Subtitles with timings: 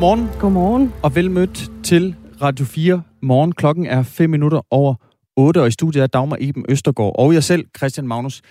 [0.00, 0.28] Godmorgen.
[0.40, 0.92] Godmorgen.
[1.02, 3.52] Og velmødt til Radio 4 morgen.
[3.52, 4.94] Klokken er 5 minutter over
[5.36, 8.42] 8, og i studiet er Dagmar Eben Østergaard og jeg selv, Christian Magnus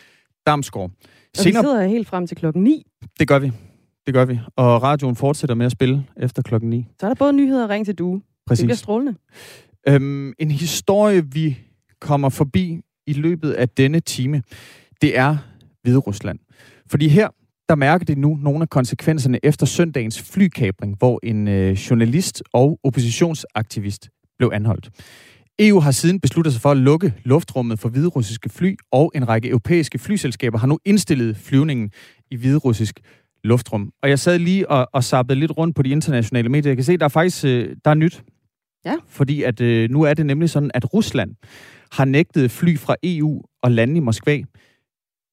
[0.48, 0.92] Damsgaard.
[1.34, 1.60] Senere...
[1.60, 2.84] Og vi sidder helt frem til klokken 9.
[3.20, 3.52] Det gør vi.
[4.06, 4.40] Det gør vi.
[4.56, 6.86] Og radioen fortsætter med at spille efter klokken 9.
[7.00, 8.22] Så er der både nyheder og ring til du.
[8.48, 8.60] Præcis.
[8.60, 9.16] Det bliver strålende.
[9.88, 11.58] Øhm, en historie, vi
[12.02, 14.44] kommer forbi i løbet af denne time,
[15.02, 15.38] det er
[15.84, 16.40] Hvide Rusland.
[16.88, 17.28] Fordi her,
[17.70, 22.80] der mærker det nu nogle af konsekvenserne efter søndagens flykabring, hvor en øh, journalist og
[22.84, 24.90] oppositionsaktivist blev anholdt.
[25.60, 29.50] EU har siden besluttet sig for at lukke luftrummet for hviderussiske fly, og en række
[29.50, 31.92] europæiske flyselskaber har nu indstillet flyvningen
[32.32, 33.00] i hviderussisk
[33.44, 33.92] luftrum.
[34.04, 36.70] Og jeg sad lige og, og sappede lidt rundt på de internationale medier.
[36.70, 38.24] Jeg kan se, der er faktisk øh, der er nyt.
[38.86, 38.96] Ja.
[39.08, 41.36] Fordi at, øh, nu er det nemlig sådan, at Rusland
[41.92, 44.42] har nægtet fly fra EU og lande i Moskva,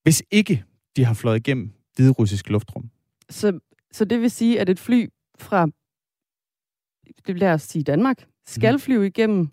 [0.02, 0.64] hvis ikke
[0.96, 2.90] de har fløjet igennem hviderussisk luftrum.
[3.30, 3.58] Så,
[3.92, 5.08] så det vil sige, at et fly
[5.38, 5.66] fra,
[7.26, 8.80] det lad os sige Danmark, skal mm.
[8.80, 9.48] flyve igennem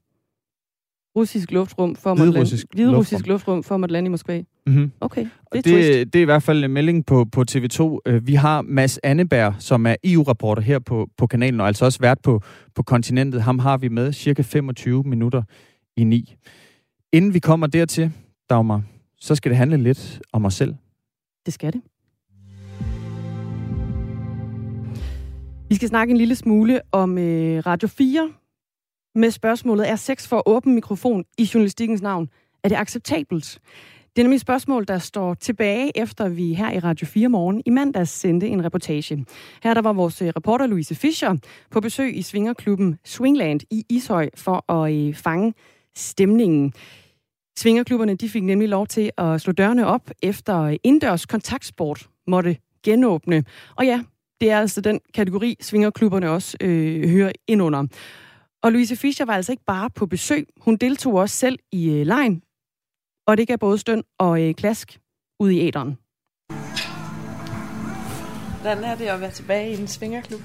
[1.16, 3.28] russisk luftrum for at russisk luftrum.
[3.28, 4.44] luftrum for at lande i Moskva.
[4.66, 4.92] Mm-hmm.
[5.02, 7.98] Okay, det er, det, det er i hvert fald en melding på, på TV2.
[8.06, 12.00] Øh, vi har Mads Anneberg, som er EU-rapporter her på, på kanalen, og altså også
[12.00, 12.42] vært på,
[12.76, 13.42] på kontinentet.
[13.42, 15.44] Ham har vi med cirka 25 minutter
[15.98, 16.36] i ni.
[17.12, 18.12] Inden vi kommer dertil,
[18.50, 18.82] Dagmar,
[19.20, 20.76] så skal det handle lidt om os selv.
[21.46, 21.82] Det skal det.
[25.70, 28.32] Vi skal snakke en lille smule om øh, Radio 4,
[29.16, 32.30] med spørgsmålet, er sex for åben mikrofon i journalistikkens navn,
[32.64, 33.60] er det acceptabelt?
[34.16, 37.62] Det er nemlig et spørgsmål, der står tilbage, efter vi her i Radio 4 morgen
[37.66, 39.26] i mandags sendte en reportage.
[39.64, 41.36] Her der var vores øh, reporter Louise Fischer
[41.72, 45.54] på besøg i Svingerklubben Swingland i Ishøj for at øh, fange
[45.96, 46.74] stemningen.
[47.58, 53.44] Svingerklubberne de fik nemlig lov til at slå dørene op, efter indendørs kontaktsport måtte genåbne.
[53.76, 54.02] Og ja,
[54.44, 57.88] det er altså den kategori, svingerklubberne også øh, hører ind under.
[58.64, 60.48] Og Louise Fischer var altså ikke bare på besøg.
[60.62, 62.42] Hun deltog også selv i øh, lejen.
[63.28, 65.00] Og det gav både støn og øh, klask
[65.40, 65.98] ud i æderen.
[68.62, 70.42] Hvordan er det at være tilbage i en svingerklub?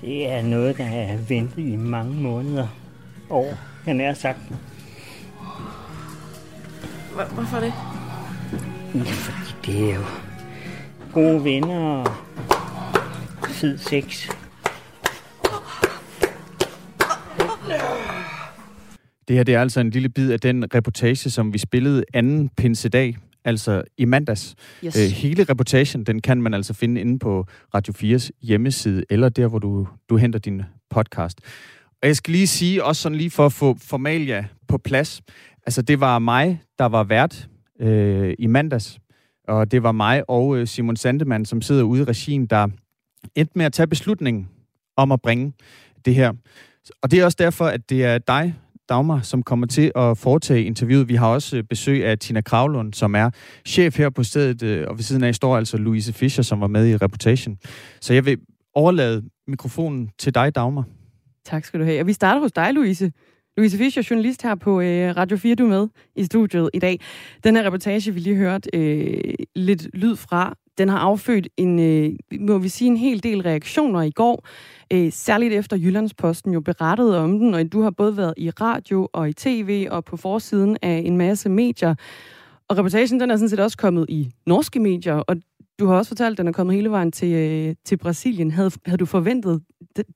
[0.00, 2.68] Det er noget, der er ventet i mange måneder.
[3.30, 3.54] År,
[3.84, 4.38] han er sagt.
[7.14, 7.72] Hvorfor det?
[8.94, 10.04] Ja, fordi det er jo
[11.14, 12.06] gode venner og
[13.48, 14.28] fed sex.
[19.28, 22.48] Det her det er altså en lille bid af den reportage, som vi spillede anden
[22.56, 24.54] pinsedag, altså i mandags.
[24.84, 24.96] Yes.
[24.96, 29.48] Øh, hele reportagen, den kan man altså finde inde på Radio 4's hjemmeside, eller der,
[29.48, 31.40] hvor du, du henter din podcast.
[32.02, 35.22] Og jeg skal lige sige, også sådan lige for at få formalia på plads,
[35.66, 37.48] altså det var mig, der var vært
[37.80, 38.98] øh, i mandags,
[39.48, 42.68] og det var mig og øh, Simon Sandemann, som sidder ude i regien, der
[43.34, 44.48] endte med at tage beslutningen
[44.96, 45.52] om at bringe
[46.04, 46.32] det her.
[47.02, 48.54] Og det er også derfor, at det er dig,
[48.88, 51.08] Dagmar, som kommer til at foretage interviewet.
[51.08, 53.30] Vi har også øh, besøg af Tina Kravlund, som er
[53.66, 56.66] chef her på stedet, øh, og ved siden af står altså Louise Fischer, som var
[56.66, 57.58] med i reputation.
[58.00, 58.38] Så jeg vil
[58.74, 60.84] overlade mikrofonen til dig, Dagmar.
[61.44, 62.00] Tak skal du have.
[62.00, 63.12] Og vi starter hos dig, Louise.
[63.56, 67.00] Louise Fischer, journalist her på øh, Radio 4, du er med i studiet i dag.
[67.44, 72.12] Den her reportage, vi lige hørt øh, lidt lyd fra, den har affødt en, øh,
[72.40, 74.46] må vi sige, en hel del reaktioner i går.
[74.92, 79.08] Øh, særligt efter Jyllandsposten jo berettede om den, og du har både været i radio
[79.12, 81.94] og i tv og på forsiden af en masse medier.
[82.68, 85.36] Og reportagen den er sådan set også kommet i norske medier, og
[85.78, 88.50] du har også fortalt, at den er kommet hele vejen til, øh, til Brasilien.
[88.50, 89.62] Havde, havde du forventet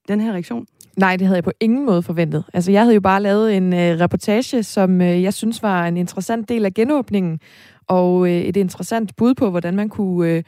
[0.09, 0.67] den her reaktion?
[0.97, 2.45] Nej, det havde jeg på ingen måde forventet.
[2.55, 5.97] Altså, jeg havde jo bare lavet en øh, reportage, som øh, jeg synes var en
[5.97, 7.41] interessant del af genåbningen,
[7.87, 10.43] og øh, et interessant bud på, hvordan man kunne øh,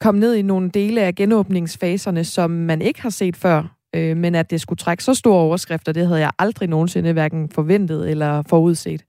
[0.00, 3.76] komme ned i nogle dele af genåbningsfaserne, som man ikke har set før.
[3.94, 7.48] Øh, men at det skulle trække så store overskrifter, det havde jeg aldrig nogensinde hverken
[7.50, 9.04] forventet eller forudset.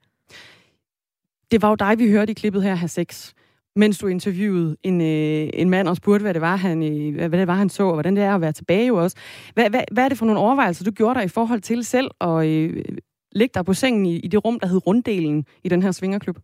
[1.52, 3.34] Det var jo dig, vi hørte i klippet her, have sex
[3.80, 7.40] mens du interviewede en, øh, en mand og spurgte, hvad det, var, han, øh, hvad
[7.40, 9.18] det var, han så, og hvordan det er at være tilbage jo også.
[9.54, 12.12] Hvad, hvad, hvad er det for nogle overvejelser, du gjorde dig i forhold til selv
[12.22, 12.86] at øh,
[13.32, 16.38] ligge dig på sengen i, i det rum, der hed runddelen i den her svingerklub?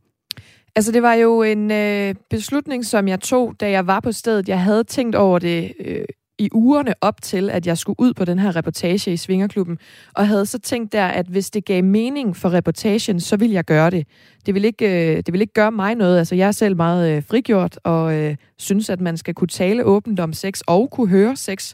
[0.75, 4.49] Altså, det var jo en øh, beslutning, som jeg tog, da jeg var på stedet.
[4.49, 6.05] Jeg havde tænkt over det øh,
[6.39, 9.77] i ugerne op til, at jeg skulle ud på den her reportage i Svingerklubben,
[10.13, 13.65] og havde så tænkt der, at hvis det gav mening for reportagen, så ville jeg
[13.65, 14.07] gøre det.
[14.45, 16.17] Det vil ikke, øh, det vil ikke gøre mig noget.
[16.17, 19.83] Altså, jeg er selv meget øh, frigjort, og øh, synes, at man skal kunne tale
[19.83, 21.73] åbent om sex, og kunne høre sex,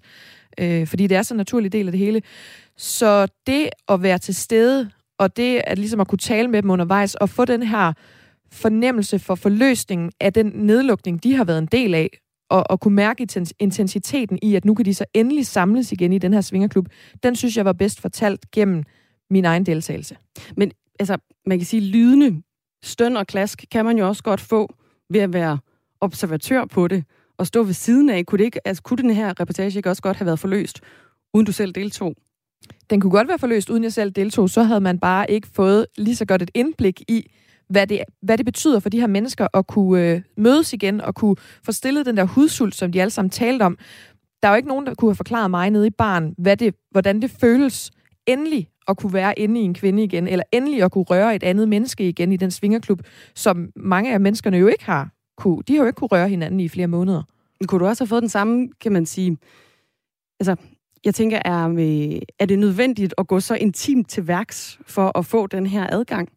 [0.57, 2.21] øh, fordi det er så en naturlig del af det hele.
[2.77, 6.69] Så det at være til stede, og det at ligesom at kunne tale med dem
[6.69, 7.93] undervejs, og få den her
[8.51, 12.09] fornemmelse for forløsningen af den nedlukning, de har været en del af,
[12.51, 13.27] og, og kunne mærke
[13.59, 16.87] intensiteten i, at nu kan de så endelig samles igen i den her svingerklub,
[17.23, 18.83] den synes jeg var bedst fortalt gennem
[19.29, 20.17] min egen deltagelse.
[20.57, 22.41] Men altså, man kan sige, lydende
[22.83, 24.73] støn og klask kan man jo også godt få
[25.09, 25.59] ved at være
[26.01, 27.03] observatør på det
[27.37, 28.25] og stå ved siden af.
[28.25, 30.81] Kunne, det ikke, altså, kunne den her reportage ikke også godt have været forløst,
[31.33, 32.15] uden du selv deltog?
[32.89, 34.49] Den kunne godt være forløst, uden jeg selv deltog.
[34.49, 37.31] Så havde man bare ikke fået lige så godt et indblik i,
[37.71, 41.15] hvad det, hvad det betyder for de her mennesker at kunne øh, mødes igen og
[41.15, 41.35] kunne
[41.65, 43.77] få stillet den der hudsult, som de alle sammen talte om.
[44.41, 46.75] Der er jo ikke nogen, der kunne have forklaret mig nede i barn, hvad det,
[46.91, 47.91] hvordan det føles
[48.27, 51.43] endelig at kunne være inde i en kvinde igen, eller endelig at kunne røre et
[51.43, 53.01] andet menneske igen i den svingerklub,
[53.35, 55.63] som mange af menneskerne jo ikke har kunne.
[55.67, 57.23] De har jo ikke kunne røre hinanden i flere måneder.
[57.67, 59.37] Kunne du også have fået den samme, kan man sige,
[60.39, 60.55] altså,
[61.05, 65.25] jeg tænker, er, øh, er det nødvendigt at gå så intimt til værks for at
[65.25, 66.29] få den her adgang?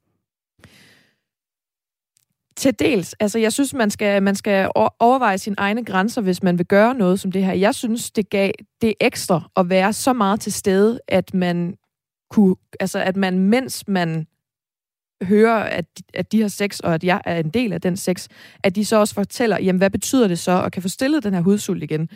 [2.56, 3.12] Til dels.
[3.12, 4.70] Altså, jeg synes, man skal, man skal
[5.00, 7.52] overveje sine egne grænser, hvis man vil gøre noget som det her.
[7.52, 8.50] Jeg synes, det gav
[8.82, 11.74] det ekstra at være så meget til stede, at man
[12.30, 14.26] kunne, altså, at man, mens man
[15.22, 18.28] hører, at, at de har sex, og at jeg er en del af den sex,
[18.64, 21.34] at de så også fortæller, jamen, hvad betyder det så, og kan få stillet den
[21.34, 22.08] her hudsult igen.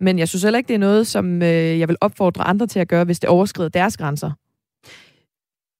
[0.00, 2.80] Men jeg synes heller ikke, det er noget, som øh, jeg vil opfordre andre til
[2.80, 4.30] at gøre, hvis det overskrider deres grænser.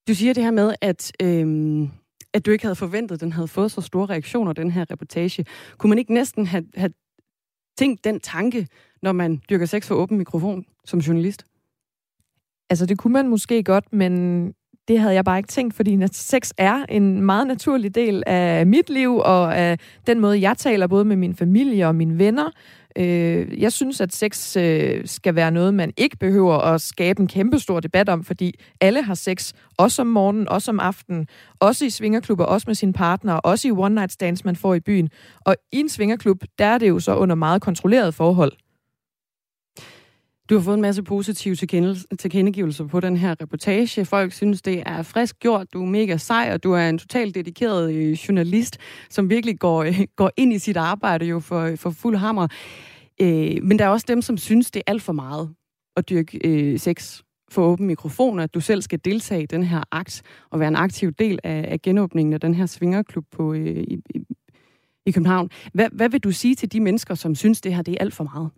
[0.08, 1.88] Du siger det her med, at, øh,
[2.34, 5.44] at du ikke havde forventet, at den havde fået så store reaktioner, den her reportage.
[5.78, 6.92] Kunne man ikke næsten have, have
[7.78, 8.68] tænkt den tanke,
[9.02, 11.46] når man dyrker sex for åben mikrofon som journalist?
[12.70, 14.46] Altså, det kunne man måske godt, men
[14.88, 18.90] det havde jeg bare ikke tænkt, fordi sex er en meget naturlig del af mit
[18.90, 22.50] liv, og af den måde, jeg taler både med min familie og mine venner.
[22.96, 27.28] Øh, jeg synes, at sex øh, skal være noget, man ikke behøver at skabe en
[27.28, 31.26] kæmpe stor debat om, fordi alle har sex, også om morgenen, også om aftenen,
[31.60, 34.80] også i svingerklubber, også med sin partner, også i one night stands, man får i
[34.80, 35.10] byen.
[35.40, 38.52] Og i en svingerklub, der er det jo så under meget kontrolleret forhold.
[40.50, 41.54] Du har fået en masse positive
[42.18, 44.04] tilkendegivelser på den her reportage.
[44.04, 47.34] Folk synes, det er frisk gjort, du er mega sej, og du er en totalt
[47.34, 48.78] dedikeret øh, journalist,
[49.10, 52.48] som virkelig går, øh, går ind i sit arbejde jo for, øh, for fuld hammer.
[53.20, 55.54] Øh, men der er også dem, som synes, det er alt for meget
[55.96, 60.22] at dyrke sex for åben mikrofon, at du selv skal deltage i den her akt
[60.50, 63.98] og være en aktiv del af, af genåbningen af den her svingerklub på, i, i,
[65.06, 65.50] i København.
[65.74, 68.14] Hvad, hvad vil du sige til de mennesker, som synes, det her det er alt
[68.14, 68.50] for meget?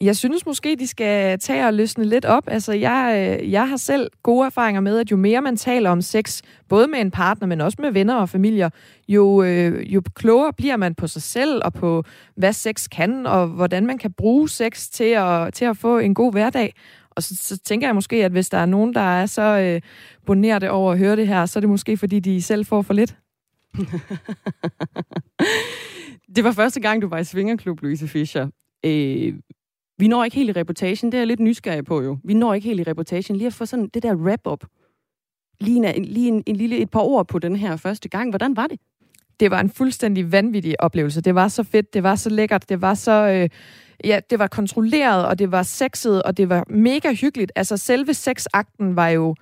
[0.00, 2.42] Jeg synes måske, de skal tage og løsne lidt op.
[2.46, 6.02] Altså, jeg, øh, jeg har selv gode erfaringer med, at jo mere man taler om
[6.02, 8.70] sex, både med en partner, men også med venner og familier,
[9.08, 12.04] jo, øh, jo klogere bliver man på sig selv og på,
[12.36, 16.14] hvad sex kan, og hvordan man kan bruge sex til at, til at få en
[16.14, 16.74] god hverdag.
[17.10, 19.80] Og så, så tænker jeg måske, at hvis der er nogen, der er så øh,
[20.26, 22.94] bonerte over at høre det her, så er det måske, fordi de selv får for
[22.94, 23.16] lidt.
[26.36, 28.48] det var første gang, du var i Svingerklub, Louise Fischer.
[28.86, 29.34] Øh,
[29.98, 32.18] vi når ikke helt i reportagen, det er jeg lidt nysgerrig på jo.
[32.24, 33.36] Vi når ikke helt i reportagen.
[33.36, 34.64] Lige at få sådan det der wrap-up.
[35.60, 38.30] Lige, en, lige en, en lille, et par ord på den her første gang.
[38.30, 38.80] Hvordan var det?
[39.40, 41.20] Det var en fuldstændig vanvittig oplevelse.
[41.20, 43.12] Det var så fedt, det var så lækkert, det var så...
[43.12, 43.48] Øh,
[44.04, 47.52] ja, det var kontrolleret, og det var sexet, og det var mega hyggeligt.
[47.54, 49.34] Altså, selve sexakten var jo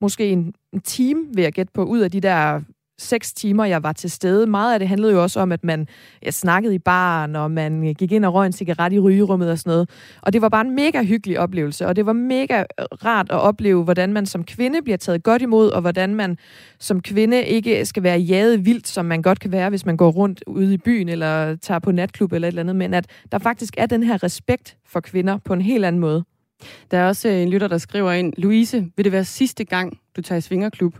[0.00, 2.60] måske en, en time, vil jeg gætte på, ud af de der
[2.98, 4.46] seks timer, jeg var til stede.
[4.46, 5.86] Meget af det handlede jo også om, at man
[6.22, 9.58] ja, snakkede i baren, og man gik ind og røg en cigaret i rygerummet og
[9.58, 9.90] sådan noget.
[10.22, 12.64] Og det var bare en mega hyggelig oplevelse, og det var mega
[13.04, 16.38] rart at opleve, hvordan man som kvinde bliver taget godt imod, og hvordan man
[16.78, 20.10] som kvinde ikke skal være jaget vildt, som man godt kan være, hvis man går
[20.10, 23.38] rundt ude i byen, eller tager på natklub eller et eller andet, men at der
[23.38, 26.24] faktisk er den her respekt for kvinder på en helt anden måde.
[26.90, 30.22] Der er også en lytter, der skriver ind, Louise, vil det være sidste gang, du
[30.22, 30.94] tager i svingerklub?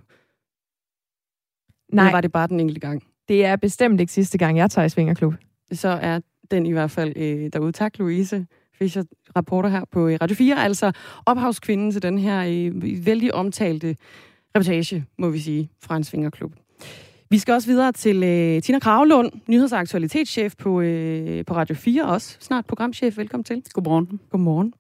[1.95, 2.05] Nej.
[2.05, 3.03] Eller var det bare den enkelte gang?
[3.29, 5.35] Det er bestemt ikke sidste gang, jeg tager i Svingerklub.
[5.73, 6.21] Så er
[6.51, 7.73] den i hvert fald øh, derude.
[7.73, 8.47] Tak, Louise
[8.79, 9.03] Fischer,
[9.37, 10.65] rapporter her på øh, Radio 4.
[10.65, 10.93] Altså
[11.27, 13.97] ophavskvinden til den her øh, vældig omtalte
[14.57, 16.53] reportage, må vi sige, fra en Svingerklub.
[17.31, 21.75] Vi skal også videre til øh, Tina Kravlund, nyheds- og aktualitetschef på, øh, på Radio
[21.75, 22.37] 4 også.
[22.41, 23.19] Snart programchef.
[23.19, 23.63] Velkommen til.
[23.73, 24.21] Godmorgen.
[24.31, 24.75] Godmorgen.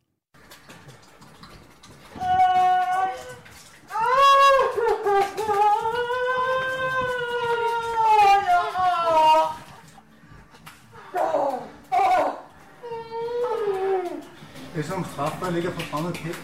[14.74, 16.42] Det er som straf, der ligger på fremmed pæt.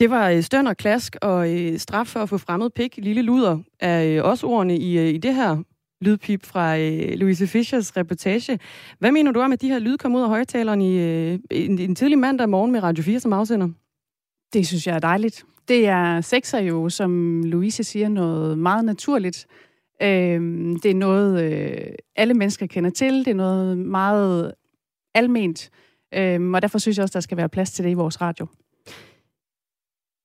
[0.00, 2.96] Det var øh, støn og klask og øh, straf for at få fremmed pik.
[2.96, 5.62] Lille luder er øh, også ordene i, i det her
[6.00, 6.76] lydpip fra
[7.14, 8.58] Louise Fischers reportage.
[8.98, 10.98] Hvad mener du om, at de her lyd kom ud af højtaleren i
[11.50, 13.68] en, en tidlig mandag morgen med Radio 4 som afsender?
[14.52, 15.44] Det synes jeg er dejligt.
[15.68, 19.46] Det er sexer jo, som Louise siger, noget meget naturligt.
[20.02, 20.40] Øh,
[20.82, 23.18] det er noget, øh, alle mennesker kender til.
[23.18, 24.54] Det er noget meget
[25.16, 25.70] alment.
[26.14, 28.46] Øh, og derfor synes jeg også, der skal være plads til det i vores radio.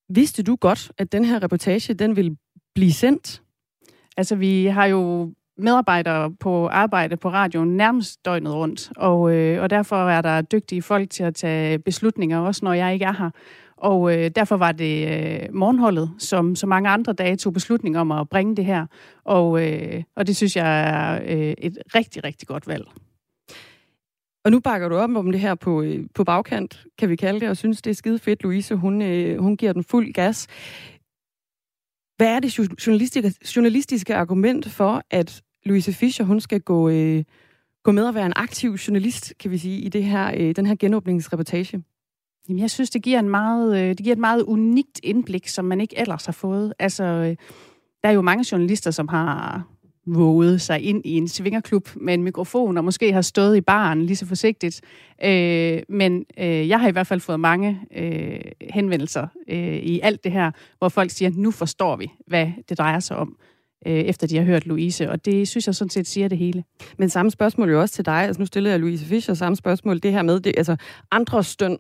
[0.10, 2.38] Vidste du godt, at den her reportage, den vil
[2.76, 3.42] blive sendt?
[4.18, 9.70] Altså, vi har jo medarbejdere på arbejde på radioen nærmest døgnet rundt, og, øh, og
[9.70, 13.30] derfor er der dygtige folk til at tage beslutninger, også når jeg ikke er her.
[13.78, 18.12] Og øh, derfor var det øh, morgenholdet, som så mange andre dage tog beslutning om
[18.12, 18.86] at bringe det her.
[19.24, 22.86] Og, øh, og det synes jeg er øh, et rigtig, rigtig godt valg.
[24.46, 27.40] Og nu bakker du op om det her på, øh, på bagkant, kan vi kalde
[27.40, 28.76] det, og synes, det er skide fedt, Louise.
[28.76, 30.48] Hun, øh, hun giver den fuld gas.
[32.18, 37.24] Hvad er det journalistiske, journalistiske argument for, at Louise Fischer, hun skal gå, øh,
[37.84, 40.66] gå med og være en aktiv journalist, kan vi sige, i det her, øh, den
[40.66, 41.84] her genåbningsreportage?
[42.50, 45.66] Jamen, jeg synes, det giver, en meget, øh, det giver et meget unikt indblik, som
[45.66, 46.74] man ikke ellers har fået.
[46.80, 47.36] Altså, øh,
[48.04, 49.64] der er jo mange journalister, som har
[50.08, 54.06] våget sig ind i en svingerklub med en mikrofon, og måske har stået i baren
[54.06, 54.82] lige så forsigtigt.
[55.24, 60.24] Øh, men øh, jeg har i hvert fald fået mange øh, henvendelser øh, i alt
[60.24, 63.38] det her, hvor folk siger, nu forstår vi, hvad det drejer sig om
[63.88, 66.64] øh, efter de har hørt Louise, og det synes jeg sådan set siger det hele.
[66.98, 68.14] Men samme spørgsmål jo også til dig.
[68.14, 70.00] Altså, nu stillede jeg Louise Fischer samme spørgsmål.
[70.00, 70.76] Det her med, det, altså
[71.12, 71.78] andre støn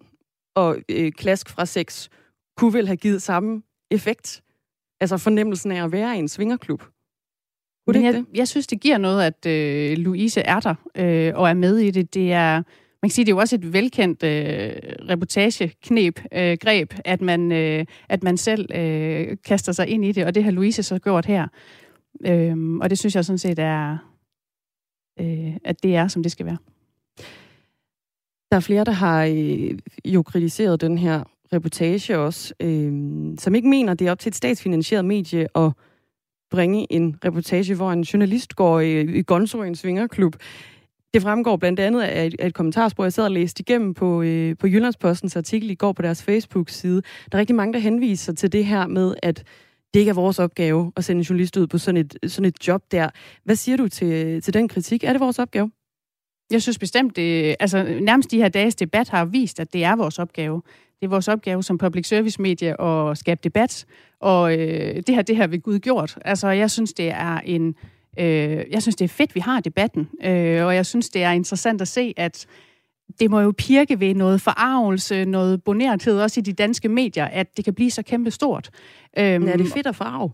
[0.56, 2.10] og øh, klask fra sex
[2.58, 3.62] kunne vel have givet samme
[3.92, 4.42] effekt?
[5.02, 6.84] Altså fornemmelsen af at være i en svingerklub?
[7.94, 8.38] Kunne det jeg, det?
[8.38, 11.92] jeg synes, det giver noget, at øh, Louise er der øh, og er med i
[11.92, 12.14] det.
[12.14, 12.54] Det er,
[13.02, 14.74] man kan sige, det er jo også et velkendt øh,
[15.10, 20.26] reportageknep, øh, greb, at man, øh, at man selv øh, kaster sig ind i det,
[20.26, 21.48] og det har Louise så gjort her.
[22.26, 23.98] Øh, og det synes jeg sådan set er,
[25.20, 26.58] øh, at det er, som det skal være.
[28.52, 32.94] Der er flere, der har øh, jo kritiseret den her reportage også, øh,
[33.40, 35.72] som ikke mener, det er op til et statsfinansieret medie at
[36.52, 40.36] bringe en reportage, hvor en journalist går i, i Gonzo i en svingerklub.
[41.14, 44.22] Det fremgår blandt andet af et, af et kommentarspor, jeg sad og læste igennem på,
[44.22, 47.02] øh, på Jyllandspostens artikel i går på deres Facebook-side.
[47.32, 49.44] Der er rigtig mange, der henviser til det her med, at
[49.94, 52.68] det ikke er vores opgave at sende en journalist ud på sådan et, sådan et
[52.68, 53.10] job der.
[53.44, 55.04] Hvad siger du til, til den kritik?
[55.04, 55.72] Er det vores opgave?
[56.52, 59.96] Jeg synes bestemt, det, altså nærmest de her dages debat har vist, at det er
[59.96, 60.62] vores opgave.
[61.02, 63.86] Det er vores opgave som public service medie at skabe debat,
[64.20, 66.18] og øh, det har det her ved Gud gjort.
[66.26, 67.76] Altså, jeg synes, det er en,
[68.20, 68.26] øh,
[68.72, 71.82] jeg synes, det er fedt, vi har debatten, øh, og jeg synes, det er interessant
[71.82, 72.48] at se, at
[73.20, 77.58] det må jo pirke ved noget forarvelse, noget bonerthed også i de danske medier, at
[77.58, 78.70] det kan blive så kæmpe stort.
[79.18, 80.32] Øhm, er det fedt at forarve?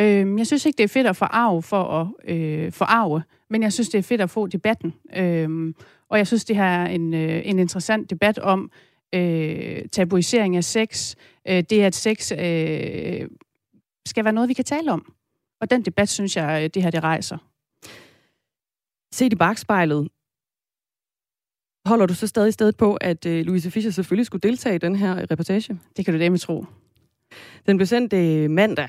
[0.00, 3.72] Øhm, jeg synes ikke, det er fedt at forarve for at øh, forarve, men jeg
[3.72, 4.94] synes, det er fedt at få debatten.
[5.16, 5.74] Øhm,
[6.10, 8.70] og jeg synes, det her er en, øh, en interessant debat om
[9.14, 11.16] øh, tabuisering af sex,
[11.48, 13.28] øh, det at sex øh,
[14.06, 15.12] skal være noget, vi kan tale om.
[15.60, 17.38] Og den debat, synes jeg, øh, det her det rejser.
[19.14, 20.08] Set i bagspejlet,
[21.86, 24.96] holder du så stadig stedet på, at øh, Louise Fischer selvfølgelig skulle deltage i den
[24.96, 25.78] her reportage?
[25.96, 26.64] Det kan du da med tro.
[27.66, 28.88] Den blev sendt øh, mandag,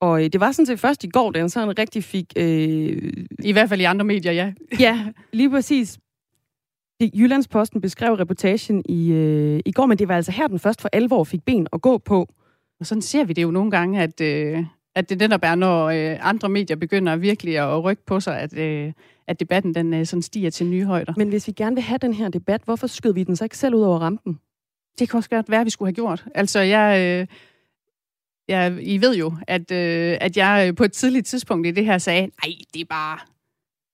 [0.00, 2.32] og øh, det var sådan set først i går, den sådan rigtig fik...
[2.36, 3.12] Øh...
[3.44, 4.52] I hvert fald i andre medier, ja.
[4.80, 5.98] ja, lige præcis.
[7.00, 10.88] Jyllandsposten beskrev reportagen i, øh, i går, men det var altså her, den først for
[10.92, 12.34] alvor fik ben at gå på.
[12.80, 15.86] Og sådan ser vi det jo nogle gange, at, øh, at det netop er, når
[15.86, 18.92] øh, andre medier begynder virkelig at rykke på sig, at, øh,
[19.26, 21.12] at debatten den øh, sådan stiger til nye højder.
[21.16, 23.58] Men hvis vi gerne vil have den her debat, hvorfor skød vi den så ikke
[23.58, 24.40] selv ud over rampen?
[24.98, 26.24] Det kan også godt være, at vi skulle have gjort.
[26.34, 27.00] Altså, jeg...
[27.20, 27.26] Øh,
[28.48, 31.98] Ja, I ved jo, at, øh, at jeg på et tidligt tidspunkt i det her
[31.98, 33.18] sagde, nej, det er bare,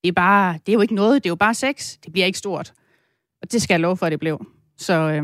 [0.03, 2.25] det er bare, det er jo ikke noget, det er jo bare sex, det bliver
[2.25, 2.73] ikke stort.
[3.43, 4.45] Og det skal jeg love for, at det blev.
[4.77, 5.23] Så øh,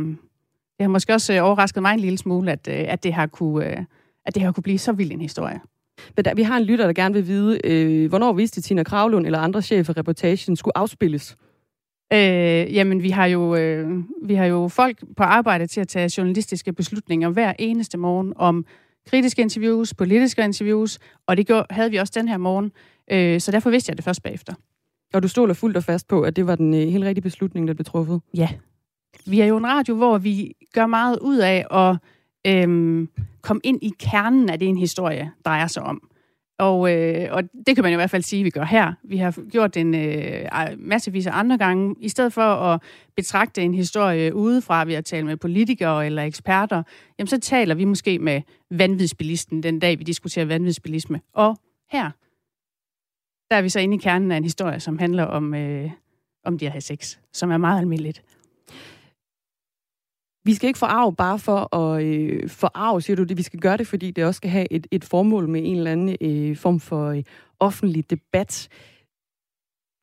[0.78, 3.28] det har måske også øh, overrasket mig en lille smule, at, øh, at, det, her
[3.28, 3.86] kunne, øh,
[4.26, 5.60] at det her kunne blive så vild en historie.
[6.16, 9.26] Men der, vi har en lytter, der gerne vil vide, øh, hvornår vidste Tina Kravlund
[9.26, 11.38] eller andre chefer reportagen skulle afspilles?
[12.14, 16.12] Øh, jamen, vi har, jo, øh, vi har jo folk på arbejde til at tage
[16.18, 18.66] journalistiske beslutninger hver eneste morgen om
[19.10, 22.72] kritiske interviews, politiske interviews, og det gjorde, havde vi også den her morgen.
[23.12, 24.54] Øh, så derfor vidste jeg det først bagefter.
[25.13, 27.68] Og du stoler fuldt og fast på, at det var den øh, helt rigtige beslutning,
[27.68, 28.22] der blev truffet?
[28.34, 28.50] Ja.
[29.25, 31.98] Vi er jo en radio, hvor vi gør meget ud af at
[32.48, 33.10] øhm,
[33.42, 36.10] komme ind i kernen af det, en historie drejer sig om.
[36.60, 38.94] Og, øh, og det kan man i hvert fald sige, at vi gør her.
[39.04, 41.96] Vi har gjort det en øh, massevis af andre gange.
[42.00, 42.82] I stedet for at
[43.16, 46.84] betragte en historie udefra ved at tale med politikere eller eksperter,
[47.20, 51.22] jamen så taler vi måske med vanvidsbilisten den dag, vi diskuterer vanvidsbilisme.
[51.34, 51.58] Og
[51.92, 52.12] her,
[53.51, 55.91] der er vi så inde i kernen af en historie, som handler om, øh,
[56.44, 58.24] om de her sex, som er meget almindeligt.
[60.46, 63.38] Vi skal ikke forarve bare for at øh, forarve, siger du det.
[63.38, 65.91] Vi skal gøre det, fordi det også skal have et, et formål med en eller
[65.91, 67.24] anden øh, form for øh,
[67.60, 68.70] offentlig debat.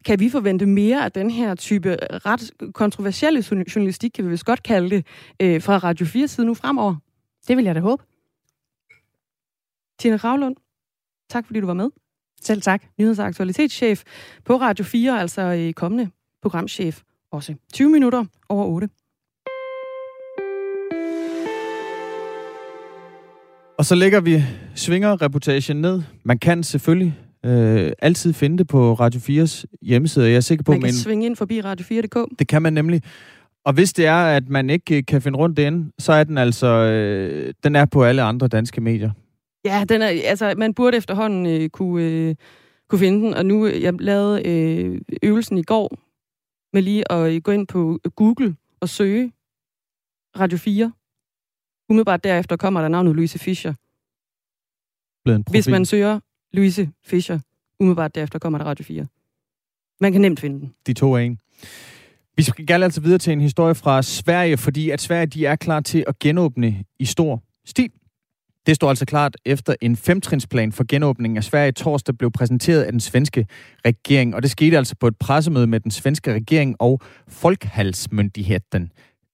[0.05, 4.63] Kan vi forvente mere af den her type ret kontroversielle journalistik, kan vi vist godt
[4.63, 5.07] kalde det,
[5.43, 6.97] øh, fra Radio 4 side nu fremover?
[7.49, 8.03] Det vil jeg da håbe.
[9.99, 10.57] Tina Ravlund,
[11.31, 11.91] tak fordi du var med.
[12.41, 12.83] Selv tak.
[13.01, 14.03] Nyheds- og aktualitetschef
[14.45, 16.11] på Radio 4, altså i kommende
[16.43, 17.01] programchef
[17.33, 17.55] også.
[17.73, 18.89] 20 minutter over 8.
[23.79, 24.43] Og så lægger vi
[24.75, 26.03] svingerreportagen ned.
[26.25, 30.27] Man kan selvfølgelig øh, altid finde det på Radio 4's hjemmeside.
[30.29, 32.39] Jeg er sikker på, man kan men svinge ind forbi Radio4.dk.
[32.39, 33.03] det kan man nemlig.
[33.65, 36.67] Og hvis det er, at man ikke kan finde rundt derinde, så er den altså
[36.67, 39.11] øh, den er på alle andre danske medier.
[39.67, 42.35] Ja, den er, altså, man burde efterhånden øh, kunne, øh,
[42.89, 43.35] kunne finde den.
[43.35, 45.99] Og nu, jeg lavede øh, øvelsen i går
[46.73, 49.33] med lige at øh, gå ind på Google og søge
[50.39, 50.93] Radio 4.
[51.89, 53.75] Umiddelbart derefter kommer der navnet Louise Fischer.
[55.51, 56.21] Hvis man søger
[56.53, 57.39] Louise Fischer,
[57.81, 59.07] umiddelbart derefter kommer der Radio 4.
[60.01, 60.75] Man kan nemt finde den.
[60.87, 61.39] De to er en.
[62.37, 65.57] Vi skal gerne altså videre til en historie fra Sverige, fordi at Sverige de er
[65.57, 67.91] klar til at genåbne i stor stil.
[68.67, 72.93] Det står altså klart efter en femtrinsplan for genåbningen af Sverige torsdag blev præsenteret af
[72.93, 73.47] den svenske
[73.87, 78.93] regering, og det skete altså på et pressemøde med den svenske regering og Folkhalsmyndigheten,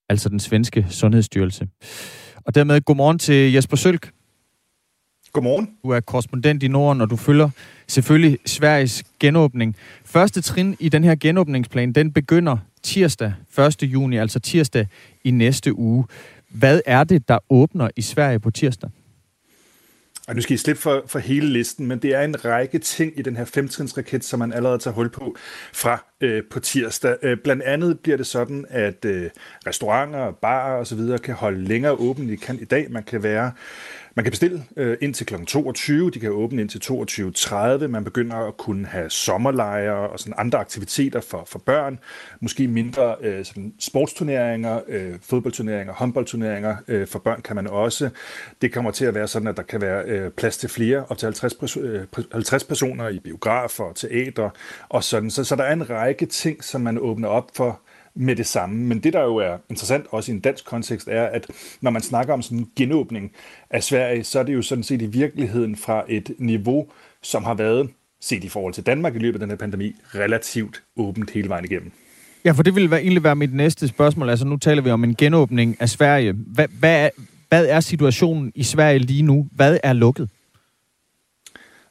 [0.09, 1.69] altså den svenske sundhedsstyrelse.
[2.37, 4.11] Og dermed godmorgen til Jesper Sølk.
[5.33, 5.71] Godmorgen.
[5.85, 7.51] Du er korrespondent i Norden, og du følger
[7.89, 9.77] selvfølgelig Sveriges genåbning.
[10.05, 13.83] Første trin i den her genåbningsplan, den begynder tirsdag 1.
[13.83, 14.87] juni, altså tirsdag
[15.25, 16.05] i næste uge.
[16.49, 18.91] Hvad er det, der åbner i Sverige på tirsdag?
[20.29, 23.19] Og nu skal I slippe for, for hele listen, men det er en række ting
[23.19, 25.37] i den her femtrinsraket, som man allerede tager hul på
[25.73, 27.17] fra øh, på tirsdag.
[27.23, 29.31] Øh, blandt andet bliver det sådan, at øh,
[29.67, 31.19] restauranter, barer osv.
[31.19, 32.87] kan holde længere åbent, i, de kan i dag.
[32.91, 33.53] Man kan være
[34.15, 35.35] man kan bestille øh, ind til kl.
[35.47, 36.79] 22, de kan åbne ind til
[37.83, 41.99] 22.30, man begynder at kunne have sommerlejre og sådan andre aktiviteter for, for børn,
[42.41, 48.11] måske mindre øh, sådan sportsturneringer, øh, fodboldturneringer, håndboldturneringer øh, for børn kan man også.
[48.63, 51.19] Det kommer til at være sådan, at der kan være øh, plads til flere, op
[51.19, 54.51] til 50, øh, 50 personer i biografer og teater
[54.89, 55.31] og sådan.
[55.31, 57.81] Så, så der er en række ting, som man åbner op for,
[58.15, 58.85] med det samme.
[58.85, 61.47] Men det, der jo er interessant, også i en dansk kontekst, er, at
[61.81, 63.33] når man snakker om sådan en genåbning
[63.71, 66.87] af Sverige, så er det jo sådan set i virkeligheden fra et niveau,
[67.23, 70.83] som har været, set i forhold til Danmark i løbet af den her pandemi, relativt
[70.97, 71.93] åbent hele vejen igennem.
[72.45, 74.31] Ja, for det vil være, egentlig være mit næste spørgsmål.
[74.31, 76.33] Altså, nu taler vi om en genåbning af Sverige.
[76.33, 77.11] Hvad, hvad, er,
[77.49, 79.49] hvad er situationen i Sverige lige nu?
[79.53, 80.29] Hvad er lukket?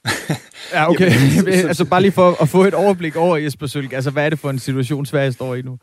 [0.73, 1.11] ja, okay.
[1.35, 3.93] Jamen, altså, bare lige for at få et overblik over Jesper Sølk.
[3.93, 5.77] Altså, hvad er det for en situation, Sverige står i nu?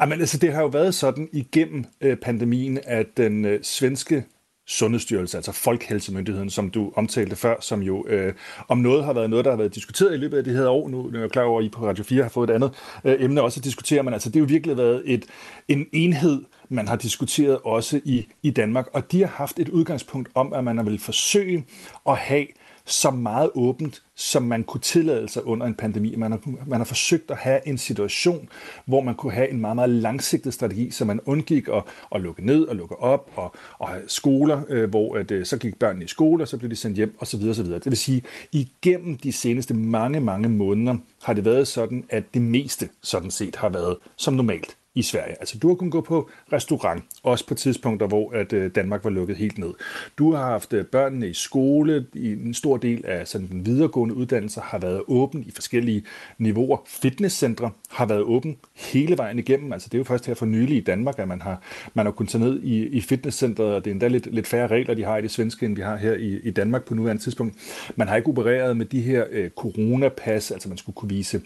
[0.00, 4.24] Jamen, altså, det har jo været sådan igennem øh, pandemien, at den øh, svenske
[4.66, 8.34] Sundhedsstyrelse, altså Folkehelsemyndigheden, som du omtalte før, som jo øh,
[8.68, 10.88] om noget har været noget, der har været diskuteret i løbet af det her år.
[10.88, 12.72] Nu er jeg klar over, at I på Radio 4 har fået et andet
[13.04, 15.26] øh, emne også at diskutere, men altså, det har jo virkelig været et,
[15.68, 20.28] en enhed, man har diskuteret også i, i Danmark, og de har haft et udgangspunkt
[20.34, 21.66] om, at man vil forsøge
[22.08, 22.46] at have
[22.86, 26.16] så meget åbent, som man kunne tillade sig under en pandemi.
[26.16, 28.48] Man har, man har forsøgt at have en situation,
[28.84, 31.82] hvor man kunne have en meget, meget langsigtet strategi, så man undgik at,
[32.14, 35.56] at lukke ned og lukke op, og, og have skoler, øh, hvor at, øh, så
[35.56, 37.48] gik børnene i skole, og så blev de sendt hjem, osv.
[37.50, 37.66] osv.
[37.66, 42.42] Det vil sige, igennem de seneste mange, mange måneder har det været sådan, at det
[42.42, 45.36] meste sådan set har været som normalt i Sverige.
[45.40, 49.10] Altså du har kunnet gå på restaurant, også på tidspunkter, hvor at øh, Danmark var
[49.10, 49.74] lukket helt ned.
[50.18, 54.14] Du har haft øh, børnene i skole, i en stor del af sådan, den videregående
[54.14, 56.04] uddannelse har været åben i forskellige
[56.38, 56.78] niveauer.
[56.86, 59.72] Fitnesscentre har været åben hele vejen igennem.
[59.72, 61.62] Altså det er jo først her for nylig i Danmark, at man har,
[61.94, 64.66] man har kunnet tage ned i, i fitnesscentret, og det er endda lidt, lidt færre
[64.66, 67.22] regler, de har i det svenske, end vi har her i, i Danmark på nuværende
[67.22, 67.54] tidspunkt.
[67.96, 71.40] Man har ikke opereret med de her øh, coronapas, altså man skulle kunne vise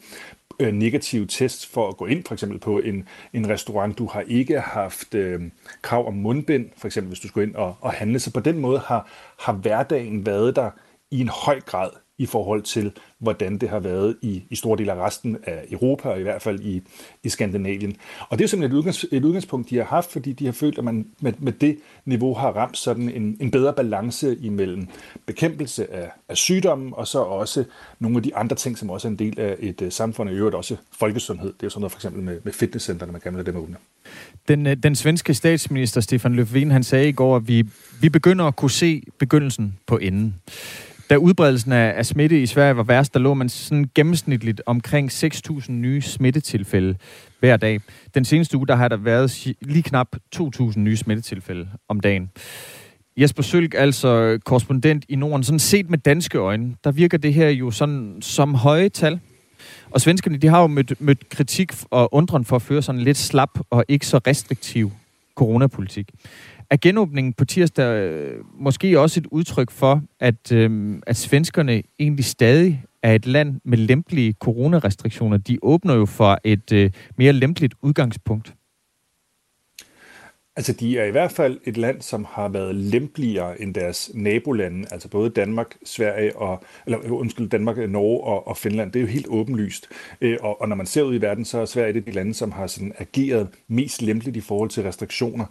[0.60, 3.98] øh, negative test for at gå ind for eksempel på en, en restaurant.
[3.98, 5.40] Du har ikke haft øh,
[5.82, 8.18] krav om mundbind, for eksempel hvis du skulle ind og, og handle.
[8.18, 10.70] Så på den måde har, har hverdagen været der
[11.10, 14.92] i en høj grad i forhold til, hvordan det har været i, i store dele
[14.92, 16.82] af resten af Europa, og i hvert fald i,
[17.22, 17.96] i Skandinavien.
[18.28, 20.78] Og det er simpelthen et, udgangs, et udgangspunkt, de har haft, fordi de har følt,
[20.78, 24.88] at man med, med det niveau har ramt sådan en, en bedre balance imellem
[25.26, 27.64] bekæmpelse af, af sygdommen, og så også
[27.98, 30.34] nogle af de andre ting, som også er en del af et uh, samfund, og
[30.34, 31.48] i øvrigt også folkesundhed.
[31.48, 33.76] Det er jo sådan noget for eksempel med, med fitnesscenterne, man kan lade dem åbne.
[34.48, 37.66] Den, øh, den svenske statsminister Stefan Löfven, han sagde i går, at vi,
[38.00, 40.34] vi begynder at kunne se begyndelsen på enden.
[41.10, 45.12] Da udbredelsen af, af smitte i Sverige var værst, der lå man sådan gennemsnitligt omkring
[45.12, 46.96] 6.000 nye smittetilfælde
[47.40, 47.80] hver dag.
[48.14, 52.30] Den seneste uge, der har der været lige knap 2.000 nye smittetilfælde om dagen.
[53.16, 57.48] Jesper Sølk, altså korrespondent i Norden, sådan set med danske øjne, der virker det her
[57.48, 59.20] jo sådan som høje tal.
[59.90, 63.16] Og svenskerne, de har jo mødt, mødt kritik og undren for at føre sådan lidt
[63.16, 64.92] slap og ikke så restriktiv
[65.34, 66.10] coronapolitik.
[66.70, 72.24] Er genåbningen på tirsdag øh, måske også et udtryk for, at, øh, at svenskerne egentlig
[72.24, 75.36] stadig er et land med lempelige coronarestriktioner?
[75.36, 78.54] De åbner jo for et øh, mere lempeligt udgangspunkt.
[80.58, 84.88] Altså, de er i hvert fald et land, som har været lempeligere end deres nabolande,
[84.90, 88.92] altså både Danmark, Sverige og, eller undskyld, Danmark, Norge og, og Finland.
[88.92, 89.88] Det er jo helt åbenlyst.
[90.20, 92.10] Øh, og, og når man ser ud i verden, så er Sverige et af de
[92.10, 95.44] lande, som har sådan ageret mest lempeligt i forhold til restriktioner.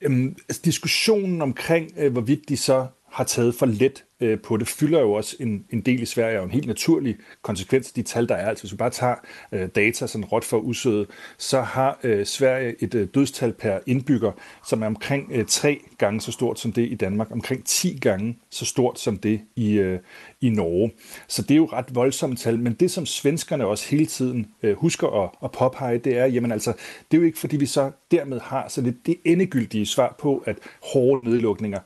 [0.00, 4.68] Øhm, altså, diskussionen omkring, øh, hvorvidt de så har taget for let øh, på det,
[4.68, 8.02] fylder jo også en, en del i Sverige, og en helt naturlig konsekvens af de
[8.02, 8.48] tal, der er.
[8.48, 9.14] Altså hvis vi bare tager
[9.52, 14.32] øh, data sådan råt for usødet, så har øh, Sverige et øh, dødstal per indbygger,
[14.66, 18.38] som er omkring øh, tre gange så stort som det i Danmark, omkring 10 gange
[18.50, 19.98] så stort som det i, øh,
[20.40, 20.92] i Norge.
[21.28, 24.76] Så det er jo ret voldsomme tal, men det som svenskerne også hele tiden øh,
[24.76, 26.72] husker at, at påpege, det er, jamen altså,
[27.10, 30.42] det er jo ikke fordi vi så dermed har så lidt det endegyldige svar på,
[30.46, 30.58] at
[30.92, 31.78] hårde nedlukninger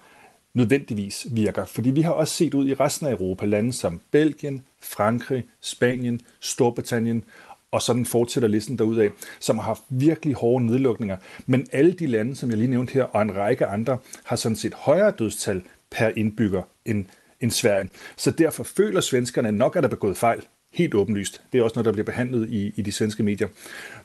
[0.55, 1.65] nødvendigvis virker.
[1.65, 6.21] Fordi vi har også set ud i resten af Europa, lande som Belgien, Frankrig, Spanien,
[6.41, 7.25] Storbritannien,
[7.71, 9.11] og sådan fortsætter listen derudaf,
[9.41, 11.17] som har haft virkelig hårde nedlukninger.
[11.47, 14.57] Men alle de lande, som jeg lige nævnte her, og en række andre, har sådan
[14.57, 17.05] set højere dødstal per indbygger end,
[17.41, 17.89] end Sverige.
[18.17, 20.43] Så derfor føler svenskerne nok, at der er begået fejl.
[20.73, 21.43] Helt åbenlyst.
[21.53, 23.49] Det er også noget, der bliver behandlet i, i de svenske medier.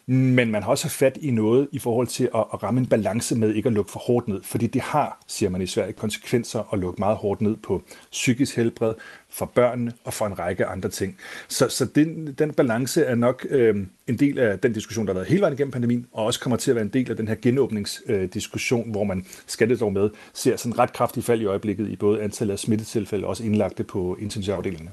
[0.07, 3.35] Men man har også fat i noget i forhold til at, at ramme en balance
[3.35, 6.73] med ikke at lukke for hårdt ned, fordi det har, siger man i Sverige, konsekvenser
[6.73, 8.93] at lukke meget hårdt ned på psykisk helbred,
[9.29, 11.17] for børnene og for en række andre ting.
[11.47, 13.75] Så, så den, den balance er nok øh,
[14.07, 16.57] en del af den diskussion, der har været hele vejen igennem pandemien, og også kommer
[16.57, 19.93] til at være en del af den her genåbningsdiskussion, øh, hvor man skal det dog
[19.93, 23.43] med, ser sådan ret kraftigt fald i øjeblikket i både antallet af smittetilfælde og også
[23.43, 24.91] indlagte på intensivafdelingerne.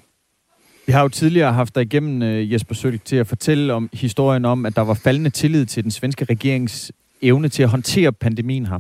[0.87, 4.45] Vi har jo tidligere haft dig igennem, øh, Jesper Sølg, til at fortælle om historien
[4.45, 6.93] om, at der var faldende tillid til den svenske regerings
[7.23, 8.79] evne til at håndtere pandemien her.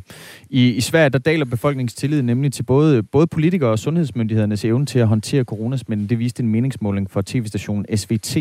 [0.50, 4.98] I, i Sverige, der daler befolkningstillid nemlig til både, både politikere og sundhedsmyndighedernes evne til
[4.98, 6.08] at håndtere coronasmitten.
[6.08, 8.36] Det viste en meningsmåling for tv-stationen SVT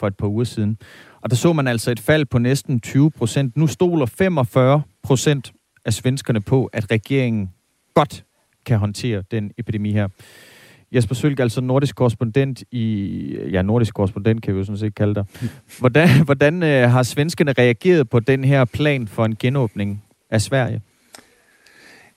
[0.00, 0.78] for et par uger siden.
[1.20, 3.56] Og der så man altså et fald på næsten 20 procent.
[3.56, 5.52] Nu stoler 45 procent
[5.84, 7.50] af svenskerne på, at regeringen
[7.94, 8.24] godt
[8.66, 10.08] kan håndtere den epidemi her.
[10.94, 13.36] Jesper Sølg, altså nordisk korrespondent i...
[13.50, 15.24] Ja, nordisk korrespondent kan vi jo sådan set kalde dig.
[15.78, 20.80] Hvordan, hvordan øh, har svenskerne reageret på den her plan for en genåbning af Sverige?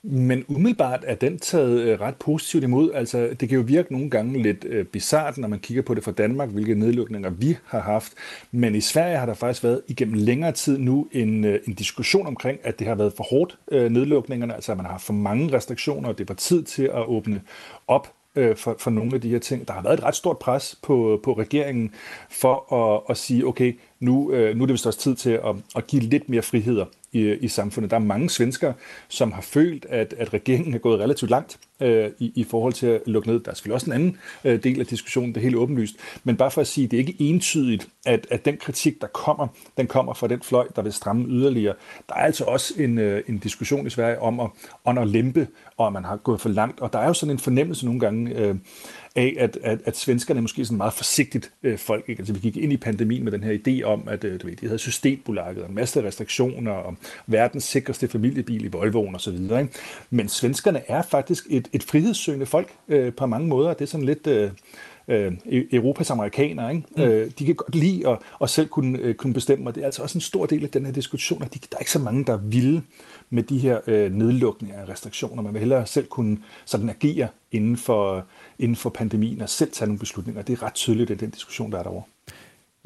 [0.08, 2.90] Men umiddelbart er den taget øh, ret positivt imod.
[2.94, 6.04] Altså, det kan jo virke nogle gange lidt øh, bizart, når man kigger på det
[6.04, 8.12] fra Danmark, hvilke nedlukninger vi har haft.
[8.50, 12.26] Men i Sverige har der faktisk været igennem længere tid nu en, øh, en diskussion
[12.26, 15.52] omkring, at det har været for hårdt øh, nedlukningerne, altså at man har for mange
[15.52, 17.40] restriktioner, og det var tid til at åbne
[17.88, 19.68] op øh, for, for nogle af de her ting.
[19.68, 21.94] Der har været et ret stort pres på, på regeringen
[22.30, 25.56] for at, at sige, okay, nu, øh, nu er det vist også tid til at,
[25.76, 27.90] at give lidt mere friheder i, i samfundet.
[27.90, 28.72] Der er mange svensker,
[29.08, 32.86] som har følt, at, at regeringen er gået relativt langt øh, i, i forhold til
[32.86, 33.40] at lukke ned.
[33.40, 35.96] Der er selvfølgelig også en anden øh, del af diskussionen, det er helt åbenlyst.
[36.24, 39.48] Men bare for at sige, det er ikke entydigt, at, at den kritik, der kommer,
[39.76, 41.74] den kommer fra den fløj, der vil stramme yderligere.
[42.08, 44.50] Der er altså også en, øh, en diskussion i Sverige om at,
[44.84, 46.80] om at lempe, og at man har gået for langt.
[46.80, 48.54] Og der er jo sådan en fornemmelse nogle gange, øh,
[49.16, 52.08] af, at, at, at svenskerne er måske sådan meget forsigtigt øh, folk.
[52.08, 52.20] Ikke?
[52.20, 54.56] Altså, vi gik ind i pandemien med den her idé om, at øh, du ved,
[54.56, 59.30] de havde systembolaget og en masse restriktioner og verdens sikreste familiebil i Volvoen og så
[59.30, 59.60] videre.
[59.60, 59.72] Ikke?
[60.10, 63.74] Men svenskerne er faktisk et, et frihedssøgende folk øh, på mange måder.
[63.74, 64.26] Det er sådan lidt...
[64.26, 64.50] Øh,
[65.08, 65.32] øh,
[65.72, 66.74] Europas amerikanere.
[66.74, 66.86] Ikke?
[66.96, 67.02] Mm.
[67.02, 69.84] Øh, de kan godt lide at, at selv kunne, øh, kunne bestemme, og det er
[69.84, 71.98] altså også en stor del af den her diskussion, at de, der er ikke så
[71.98, 72.82] mange, der vil
[73.30, 75.42] med de her øh, nedlukninger af restriktioner.
[75.42, 78.24] Man vil hellere selv kunne sådan agere inden for,
[78.58, 80.42] inden for pandemien og selv tage nogle beslutninger.
[80.42, 82.02] Det er ret tydeligt, at den diskussion, der er derovre.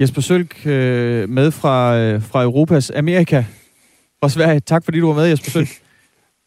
[0.01, 3.45] Jesper Sølk øh, med fra, øh, fra Europas Amerika
[4.21, 4.61] og Sverige.
[4.61, 5.69] Tak fordi du var med, Jesper Sølk.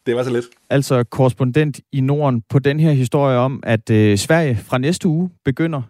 [0.06, 0.44] det var så lidt.
[0.70, 5.30] Altså korrespondent i Norden på den her historie om, at øh, Sverige fra næste uge
[5.44, 5.82] begynder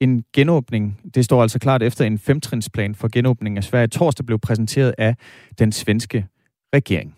[0.00, 1.00] en genåbning.
[1.14, 3.86] Det står altså klart efter en femtrinsplan for genåbning af Sverige.
[3.86, 5.16] Torsdag blev præsenteret af
[5.58, 6.26] den svenske
[6.74, 7.14] regering.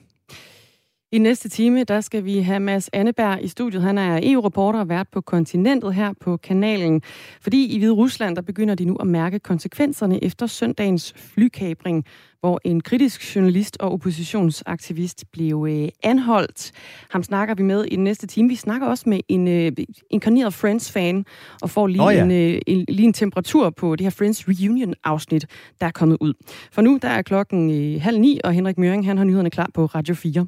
[1.12, 3.82] I næste time, der skal vi have Mads Anneberg i studiet.
[3.82, 7.02] Han er EU-reporter og vært på kontinentet her på kanalen.
[7.40, 12.04] Fordi i Hvide Rusland, der begynder de nu at mærke konsekvenserne efter søndagens flykabring,
[12.40, 16.72] hvor en kritisk journalist og oppositionsaktivist blev øh, anholdt.
[17.10, 18.48] Ham snakker vi med i den næste time.
[18.48, 19.72] Vi snakker også med en øh,
[20.10, 21.24] inkarneret Friends-fan
[21.62, 22.24] og får lige, oh, ja.
[22.24, 25.46] en, øh, en, lige en temperatur på det her Friends Reunion-afsnit,
[25.80, 26.34] der er kommet ud.
[26.72, 29.70] For nu der er klokken øh, halv ni, og Henrik Møring han har nyhederne klar
[29.74, 30.46] på Radio 4.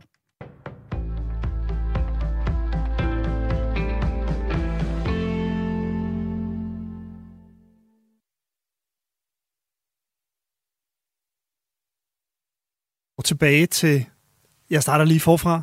[13.22, 14.04] tilbage til
[14.72, 15.62] jeg starter lige forfra.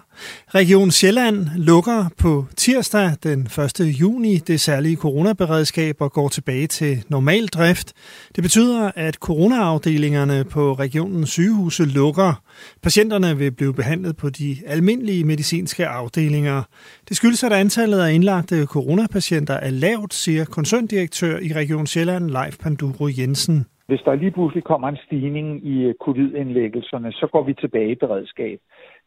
[0.56, 3.80] Region Sjælland lukker på tirsdag den 1.
[3.80, 7.94] juni det særlige coronaberedskab og går tilbage til normal drift.
[8.36, 12.44] Det betyder, at coronaafdelingerne på regionens sygehuse lukker.
[12.84, 16.64] Patienterne vil blive behandlet på de almindelige medicinske afdelinger.
[17.10, 22.58] Det skyldes, at antallet af indlagte coronapatienter er lavt, siger koncerndirektør i Region Sjælland, Leif
[22.58, 23.66] Panduro Jensen.
[23.90, 27.96] Hvis der lige pludselig kommer en stigning i øh, covid-indlæggelserne, så går vi tilbage i
[27.96, 28.60] beredskab.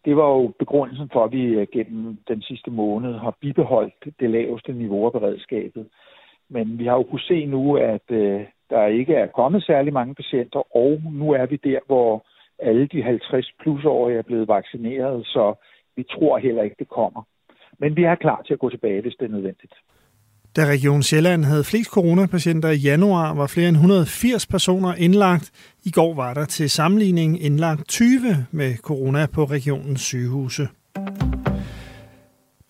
[0.05, 4.31] Det var jo begrundelsen for, at vi øh, gennem den sidste måned har bibeholdt det
[4.31, 5.89] laveste niveau af beredskabet.
[6.49, 8.41] Men vi har jo kunnet se nu, at øh,
[8.71, 12.27] der ikke er kommet særlig mange patienter, og nu er vi der, hvor
[12.59, 15.55] alle de 50 plus årige er blevet vaccineret, så
[15.97, 17.23] vi tror heller ikke, det kommer.
[17.79, 19.75] Men vi er klar til at gå tilbage, hvis det er nødvendigt.
[20.57, 25.51] Da Region Sjælland havde flest coronapatienter i januar, var flere end 180 personer indlagt.
[25.85, 30.69] I går var der til sammenligning indlagt 20 med corona på regionens sygehuse.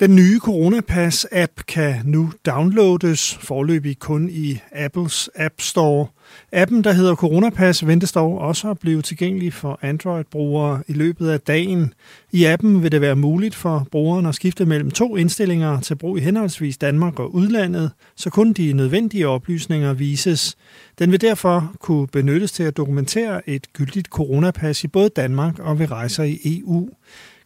[0.02, 6.06] Den nye Coronapass-app kan nu downloades, forløbig kun i Apples App Store.
[6.52, 11.40] Appen, der hedder Coronapass, ventes dog også at blive tilgængelig for Android-brugere i løbet af
[11.40, 11.94] dagen.
[12.32, 16.18] I appen vil det være muligt for brugeren at skifte mellem to indstillinger til brug
[16.18, 20.56] i henholdsvis Danmark og udlandet, så kun de nødvendige oplysninger vises.
[20.98, 25.78] Den vil derfor kunne benyttes til at dokumentere et gyldigt coronapas i både Danmark og
[25.78, 26.90] ved rejser i EU.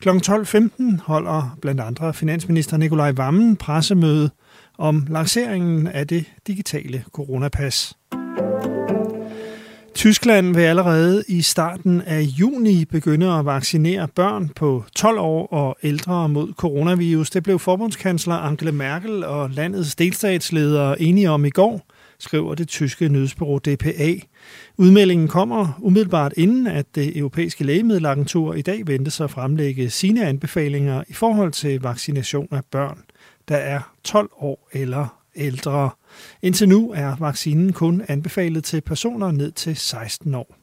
[0.00, 0.09] Kl.
[0.09, 4.30] 12.15 holder blandt andre finansminister Nikolaj Vammen pressemøde
[4.78, 7.94] om lanceringen af det digitale coronapas.
[9.94, 15.76] Tyskland vil allerede i starten af juni begynde at vaccinere børn på 12 år og
[15.82, 17.30] ældre mod coronavirus.
[17.30, 21.87] Det blev forbundskansler Angela Merkel og landets delstatsledere enige om i går,
[22.18, 24.14] skriver det tyske nyhedsbureau DPA.
[24.76, 31.02] Udmeldingen kommer umiddelbart inden, at det europæiske lægemiddelagentur i dag ventes at fremlægge sine anbefalinger
[31.09, 32.98] i forhold til vaccination af børn,
[33.48, 35.90] der er 12 år eller ældre.
[36.42, 40.57] Indtil nu er vaccinen kun anbefalet til personer ned til 16 år.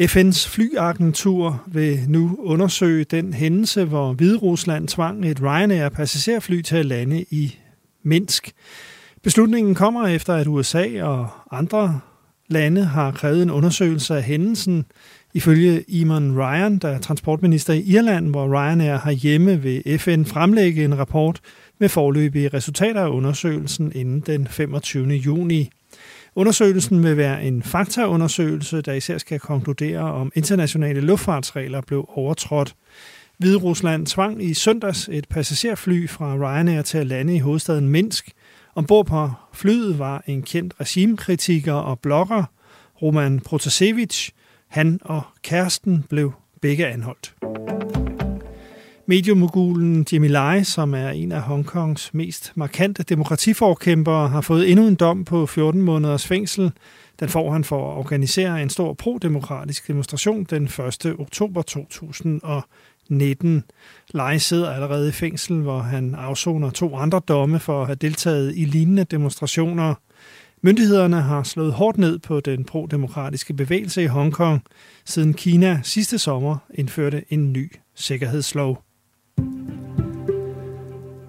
[0.00, 6.86] FN's flyagentur vil nu undersøge den hændelse, hvor Hviderusland tvang et Ryanair passagerfly til at
[6.86, 7.58] lande i
[8.02, 8.52] Minsk.
[9.22, 12.00] Beslutningen kommer efter, at USA og andre
[12.48, 14.84] lande har krævet en undersøgelse af hændelsen.
[15.34, 20.84] Ifølge Eamon Ryan, der er transportminister i Irland, hvor Ryanair har hjemme vil FN fremlægge
[20.84, 21.40] en rapport
[21.78, 25.08] med forløbige resultater af undersøgelsen inden den 25.
[25.08, 25.70] juni.
[26.34, 32.74] Undersøgelsen vil være en faktaundersøgelse, der især skal konkludere, om internationale luftfartsregler blev overtrådt.
[33.38, 38.30] Hviderusland tvang i søndags et passagerfly fra Ryanair til at lande i hovedstaden Minsk–
[38.74, 42.44] Ombord på flyet var en kendt regimekritiker og blogger,
[43.02, 44.30] Roman Protasevich.
[44.68, 47.34] Han og kæresten blev begge anholdt.
[49.06, 54.94] Mediemogulen Jimmy Lai, som er en af Hongkongs mest markante demokratiforkæmpere, har fået endnu en
[54.94, 56.72] dom på 14 måneders fængsel.
[57.20, 61.06] Den får han for at organisere en stor pro-demokratisk demonstration den 1.
[61.18, 62.40] oktober 2000.
[63.12, 63.64] 19.
[64.14, 68.52] Leje sidder allerede i fængsel, hvor han afsoner to andre domme for at have deltaget
[68.56, 69.94] i lignende demonstrationer.
[70.62, 74.62] Myndighederne har slået hårdt ned på den pro-demokratiske bevægelse i Hongkong,
[75.04, 78.82] siden Kina sidste sommer indførte en ny sikkerhedslov.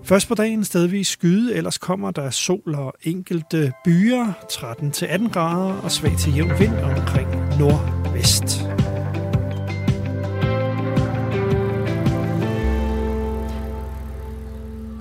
[0.03, 5.91] Først på dagen stedvis skyde, ellers kommer der sol og enkelte byer, 13-18 grader og
[5.91, 8.72] svag til jævn vind omkring nordvest.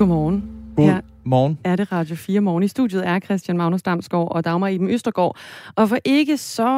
[0.02, 0.42] Godmorgen.
[0.76, 1.58] Godmorgen.
[1.64, 2.62] Her er det Radio 4 morgen.
[2.62, 5.36] I studiet er Christian Magnus Damsgaard og Dagmar Iben Østergaard.
[5.76, 6.70] Og for ikke så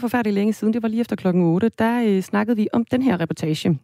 [0.00, 3.02] forfærdeligt længe siden, det var lige efter klokken 8, der øh, snakkede vi om den
[3.02, 3.78] her reportage.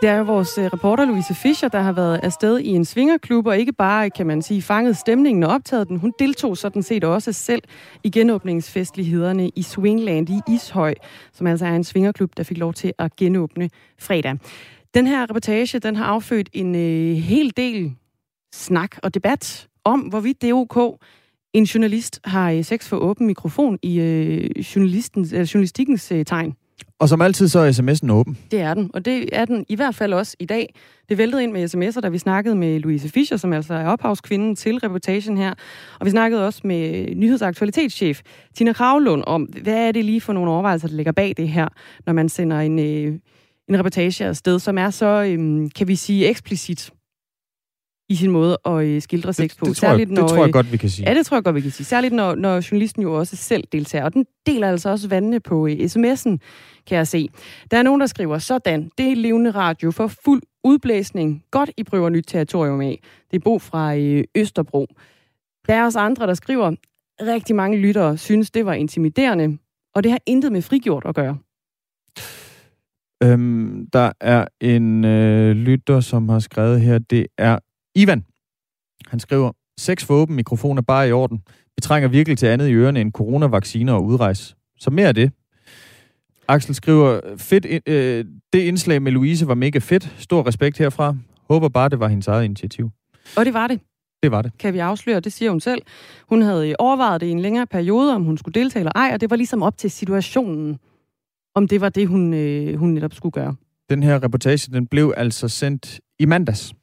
[0.00, 3.46] Det er jo vores øh, reporter Louise Fischer, der har været afsted i en svingerklub,
[3.46, 5.96] og ikke bare, kan man sige, fanget stemningen og optaget den.
[5.96, 7.62] Hun deltog sådan set også selv
[8.04, 10.94] i genåbningsfestlighederne i Swingland i Ishøj,
[11.32, 14.38] som altså er en svingerklub, der fik lov til at genåbne fredag.
[14.94, 17.94] Den her reportage, den har affødt en øh, hel del
[18.54, 20.98] snak og debat om, hvorvidt det er ok,
[21.52, 26.54] en journalist har øh, sex for åben mikrofon i øh, journalistens, øh, journalistikkens øh, tegn.
[27.00, 28.38] Og som altid, så er sms'en åben.
[28.50, 30.74] Det er den, og det er den i hvert fald også i dag.
[31.08, 34.56] Det væltede ind med sms'er, da vi snakkede med Louise Fischer, som altså er ophavskvinden
[34.56, 35.54] til reportagen her.
[36.00, 38.20] Og vi snakkede også med nyhedsaktualitetschef
[38.54, 41.68] Tina Kravlund om, hvad er det lige for nogle overvejelser, der ligger bag det her,
[42.06, 43.18] når man sender en, øh,
[43.68, 46.90] en reportage afsted, som er så, øh, kan vi sige, eksplicit
[48.10, 49.64] i sin måde at øh, skildre sex på.
[49.64, 51.08] Det, det, tror, jeg, når, det tror jeg godt, vi kan sige.
[51.08, 51.86] Ja, det tror jeg godt, vi kan sige.
[51.86, 54.04] Særligt når, når journalisten jo også selv deltager.
[54.04, 56.36] Og den deler altså også vandene på øh, sms'en,
[56.86, 57.28] kan jeg se.
[57.70, 58.90] Der er nogen, der skriver sådan.
[58.98, 61.42] Det er levende radio for fuld udblæsning.
[61.50, 63.00] Godt, I prøver nyt territorium af.
[63.30, 64.86] Det er Bo fra øh, Østerbro.
[65.66, 66.74] Der er også andre, der skriver,
[67.20, 69.58] rigtig mange lyttere synes, det var intimiderende,
[69.94, 71.38] og det har intet med frigjort at gøre.
[73.22, 77.58] Øhm, der er en øh, lytter, som har skrevet her, det er
[78.02, 78.24] Ivan.
[79.06, 81.42] Han skriver, seks for åben mikrofon er bare i orden.
[81.76, 84.54] Vi trænger virkelig til andet i ørerne end coronavacciner og udrejse.
[84.78, 85.32] Så mere af det.
[86.48, 90.14] Axel skriver, fedt, øh, det indslag med Louise var mega fedt.
[90.18, 91.16] Stor respekt herfra.
[91.48, 92.90] Håber bare, det var hendes eget initiativ.
[93.36, 93.80] Og det var det.
[94.22, 94.52] Det var det.
[94.58, 95.82] Kan vi afsløre, det siger hun selv.
[96.28, 99.20] Hun havde overvejet det i en længere periode, om hun skulle deltage eller ej, og
[99.20, 100.78] det var ligesom op til situationen,
[101.54, 103.54] om det var det, hun, øh, hun netop skulle gøre.
[103.90, 106.74] Den her reportage, den blev altså sendt i mandags.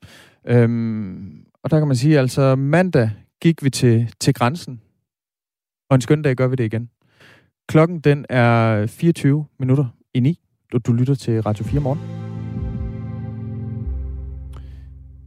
[0.48, 3.10] Øhm, og der kan man sige, altså mandag
[3.42, 4.82] gik vi til, til grænsen,
[5.90, 6.90] og en skøn dag gør vi det igen.
[7.70, 10.40] Klokken den er 24 minutter i 9,
[10.74, 12.00] og du lytter til Radio 4 morgen.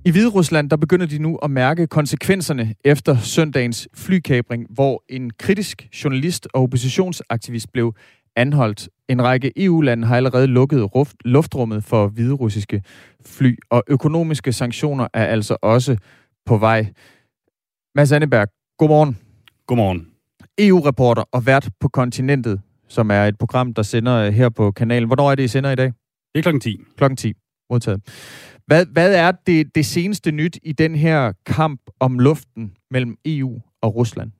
[0.04, 5.30] I Hvide Rusland der begynder de nu at mærke konsekvenserne efter søndagens flykabring, hvor en
[5.30, 7.94] kritisk journalist og oppositionsaktivist blev
[8.36, 8.88] anholdt.
[9.08, 10.88] En række EU-lande har allerede lukket
[11.24, 12.82] luftrummet for hviderussiske
[13.26, 15.96] fly, og økonomiske sanktioner er altså også
[16.46, 16.92] på vej.
[17.94, 19.18] Mads Anneberg, godmorgen.
[19.66, 20.06] Godmorgen.
[20.58, 25.06] EU-reporter og vært på Kontinentet, som er et program, der sender her på kanalen.
[25.06, 25.92] Hvornår er det, I sender i dag?
[26.34, 26.76] Det er klokken 10.
[26.96, 27.32] Klokken 10.
[27.70, 28.00] Modtaget.
[28.66, 33.60] Hvad, hvad er det, det seneste nyt i den her kamp om luften mellem EU
[33.82, 34.32] og Rusland?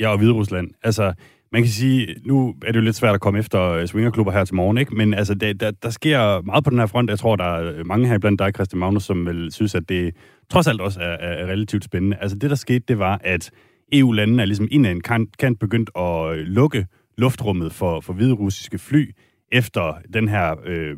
[0.00, 0.70] Ja, og Hvide Rusland.
[0.82, 1.12] Altså,
[1.52, 4.44] man kan sige, nu er det jo lidt svært at komme efter øh, swingerklubber her
[4.44, 4.94] til morgen, ikke?
[4.94, 7.10] men altså, der, der, der sker meget på den her front.
[7.10, 9.88] Jeg tror, der er øh, mange her blandt dig, Christian Magnus, som vil synes, at
[9.88, 10.14] det
[10.50, 12.16] trods alt også er, er relativt spændende.
[12.20, 13.50] Altså, det der skete, det var, at
[13.92, 16.86] EU-landene er ligesom ind af en kant, kant begyndt at øh, lukke
[17.18, 19.14] luftrummet for, for hvide russiske fly,
[19.52, 20.96] efter den her øh,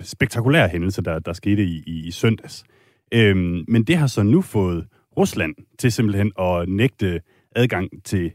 [0.00, 2.64] spektakulære hændelse, der, der skete i, i, i søndags.
[3.14, 7.20] Øhm, men det har så nu fået Rusland til simpelthen at nægte
[7.56, 8.32] adgang til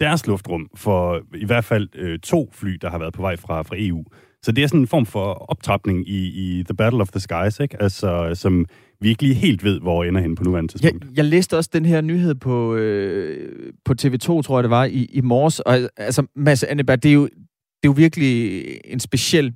[0.00, 3.62] deres luftrum for i hvert fald øh, to fly, der har været på vej fra,
[3.62, 4.04] fra EU.
[4.42, 7.60] Så det er sådan en form for optrapning i, i The Battle of the Skies,
[7.60, 7.82] ikke?
[7.82, 8.66] Altså, som
[9.00, 11.04] vi ikke lige helt ved, hvor ender hen på nuværende tidspunkt.
[11.04, 14.84] Jeg, jeg læste også den her nyhed på, øh, på TV2, tror jeg det var,
[14.84, 15.60] i, i morges.
[15.60, 19.54] Og altså, Mads Anneberg, det er, jo, det er jo virkelig en speciel,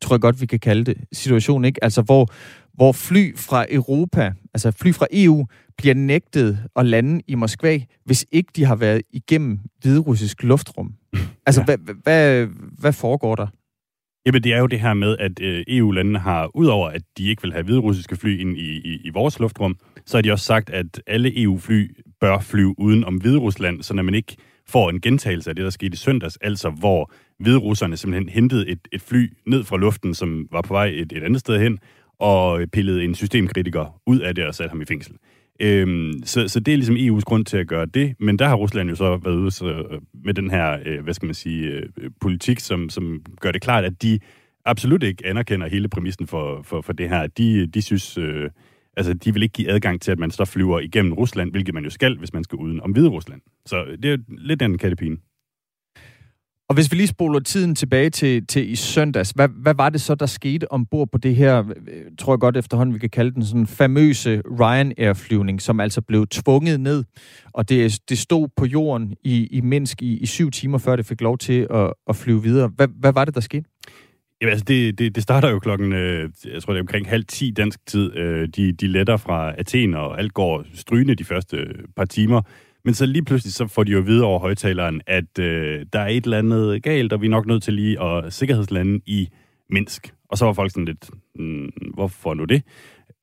[0.00, 1.84] tror jeg godt, vi kan kalde det, situation, ikke?
[1.84, 2.28] Altså, hvor,
[2.74, 5.46] hvor fly fra Europa, altså fly fra EU,
[5.78, 10.94] bliver nægtet at lande i Moskva, hvis ikke de har været igennem hviderussisk luftrum.
[11.46, 11.64] Altså, ja.
[11.64, 12.46] hvad, hvad,
[12.78, 13.46] hvad foregår der?
[14.26, 17.42] Jamen, det er jo det her med, at øh, EU-landene har, udover at de ikke
[17.42, 20.70] vil have hviderussiske fly ind i, i, i vores luftrum, så har de også sagt,
[20.70, 24.36] at alle EU-fly bør flyve uden om Hviderusland, så når man ikke
[24.66, 28.88] får en gentagelse af det, der skete i søndags, altså hvor hviderusserne simpelthen hentede et,
[28.92, 31.78] et fly ned fra luften, som var på vej et, et andet sted hen,
[32.18, 35.14] og pillede en systemkritiker ud af det og satte ham i fængsel.
[35.60, 38.54] Øhm, så, så det er ligesom EU's grund til at gøre det, men der har
[38.54, 41.66] Rusland jo så været ude så, øh, med den her, øh, hvad skal man sige,
[41.66, 44.18] øh, politik, som, som gør det klart, at de
[44.64, 47.26] absolut ikke anerkender hele præmissen for, for, for det her.
[47.26, 48.50] De, de synes, øh,
[48.96, 51.84] altså de vil ikke give adgang til, at man så flyver igennem Rusland, hvilket man
[51.84, 53.40] jo skal, hvis man skal uden om Hvide Rusland.
[53.66, 55.16] Så det er lidt den kattepine.
[56.68, 60.00] Og hvis vi lige spoler tiden tilbage til, til i søndags, hvad, hvad var det
[60.00, 63.34] så, der skete ombord på det her, øh, tror jeg godt efterhånden, vi kan kalde
[63.34, 67.04] den sådan famøse Ryanair-flyvning, som altså blev tvunget ned,
[67.52, 71.06] og det, det stod på jorden i, i Minsk i, i syv timer, før det
[71.06, 72.70] fik lov til at, at flyve videre.
[72.76, 73.64] Hvad, hvad var det, der skete?
[74.40, 77.24] Jamen altså, det, det, det starter jo klokken, øh, jeg tror det er omkring halv
[77.24, 78.16] ti dansk tid.
[78.16, 82.42] Øh, de, de letter fra Athen, og alt går strygende de første øh, par timer.
[82.84, 86.08] Men så lige pludselig så får de jo videre over højtaleren, at øh, der er
[86.08, 89.28] et eller andet galt, og vi er nok nødt til lige at sikkerhedslande i
[89.70, 90.14] Minsk.
[90.28, 92.62] Og så var folk sådan lidt, mm, hvorfor nu det?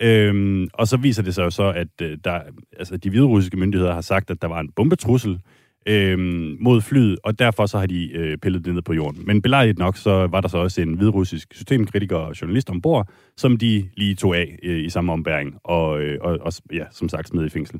[0.01, 2.41] Øhm, og så viser det sig jo så, at øh, der,
[2.78, 5.39] altså, de hviderussiske myndigheder har sagt, at der var en bombetrussel
[5.88, 9.24] øhm, mod flyet, og derfor så har de øh, pillet det ned på jorden.
[9.26, 13.58] Men belejligt nok, så var der så også en hviderussisk systemkritiker og journalist ombord, som
[13.58, 17.28] de lige tog af øh, i samme ombæring, og, øh, og, og ja, som sagt
[17.28, 17.80] smed i fængsel.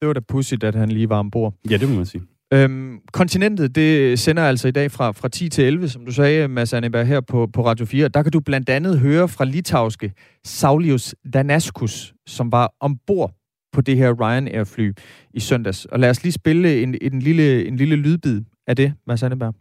[0.00, 1.54] Det var da pudsigt, at han lige var ombord.
[1.70, 2.22] Ja, det må man sige.
[2.52, 6.48] Øhm, kontinentet, det sender altså i dag fra, fra 10 til 11, som du sagde,
[6.48, 8.08] Mads Anneberg, her på, på Radio 4.
[8.08, 10.12] Der kan du blandt andet høre fra litauiske
[10.44, 13.34] Saulius Danaskus, som var ombord
[13.72, 14.92] på det her Ryanair-fly
[15.34, 15.84] i søndags.
[15.84, 19.54] Og lad os lige spille en, en, lille, en lille lydbid af det, Mads Anneberg.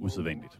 [0.00, 0.58] Usædvanligt.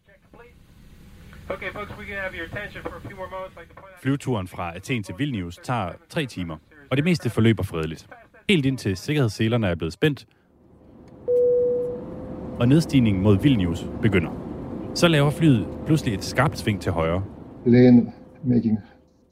[4.02, 6.56] Flyveturen fra Athen til Vilnius tager tre timer.
[6.90, 8.06] og det meste forløber fredeligt.
[8.48, 10.26] Helt indtil sikkerhedsselerne er blevet spændt,
[12.60, 14.30] og nedstigningen mod Vilnius begynder.
[14.94, 17.24] Så laver flyet pludselig et skarpt sving til højre.
[17.64, 18.12] Plane
[18.44, 18.78] making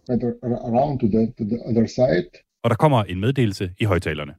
[0.08, 2.30] around to the, to the other side.
[2.62, 4.34] Og der kommer en meddelelse i højtalerne.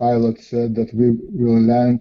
[0.00, 1.06] Pilot said that we
[1.40, 2.00] will land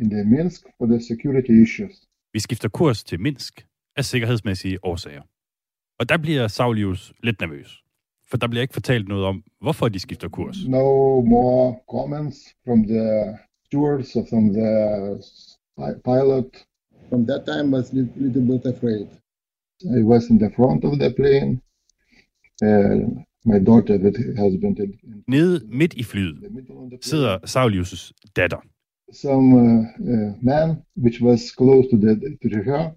[0.00, 1.94] in the Minsk for the security issues.
[2.32, 3.66] Vi skifter kurs til Minsk
[3.96, 5.22] af sikkerhedsmæssige årsager.
[5.98, 7.81] Og der bliver Saulius lidt nervøs.
[8.32, 10.56] For der bliver ikke fortalt noget om, hvorfor de skifter kurs.
[10.68, 10.86] No
[11.20, 13.04] more comments from the
[13.66, 14.70] stewards or from the
[16.10, 16.48] pilot.
[17.08, 19.06] From that time I was a little bit afraid.
[19.98, 21.52] I was in the front of the plane.
[22.66, 23.00] Uh,
[23.52, 24.74] my daughter that has been...
[25.28, 26.36] Nede midt i flyet
[27.00, 28.60] sidder Saulius' datter.
[29.12, 29.80] Some uh,
[30.12, 30.68] uh, man
[31.04, 32.12] which was close to, the,
[32.52, 32.92] to her.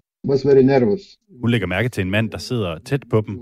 [1.40, 3.40] Hun lægger mærke til en mand, der sidder tæt på dem,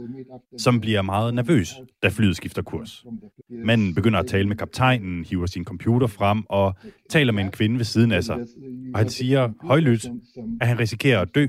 [0.58, 3.04] som bliver meget nervøs, da flyet skifter kurs.
[3.50, 6.74] Manden begynder at tale med kaptajnen, hiver sin computer frem og
[7.10, 8.36] taler med en kvinde ved siden af sig.
[8.94, 10.06] Og han siger højlydt,
[10.60, 11.46] at han risikerer at dø,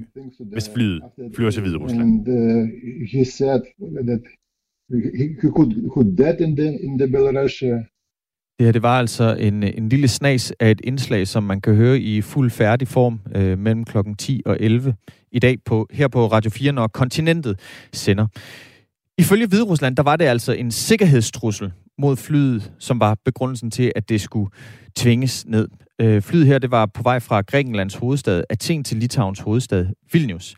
[0.52, 1.02] hvis flyet
[1.36, 2.02] flyver til Hvide Rusland.
[2.02, 2.70] And uh,
[5.20, 7.64] he could, could dead in the, in the Belarus
[8.60, 11.76] det her, det var altså en, en lille snas af et indslag, som man kan
[11.76, 14.96] høre i fuld færdig form øh, mellem klokken 10 og 11
[15.32, 17.60] i dag på, her på Radio 4, når kontinentet
[17.94, 18.28] sender.
[19.18, 24.10] Ifølge Hviderusland, der var det altså en sikkerhedstrussel mod flyet, som var begrundelsen til, at
[24.10, 24.50] det skulle
[24.96, 25.68] tvinges ned.
[26.02, 30.56] Øh, flyet her, det var på vej fra Grækenlands hovedstad Athen til Litauens hovedstad Vilnius.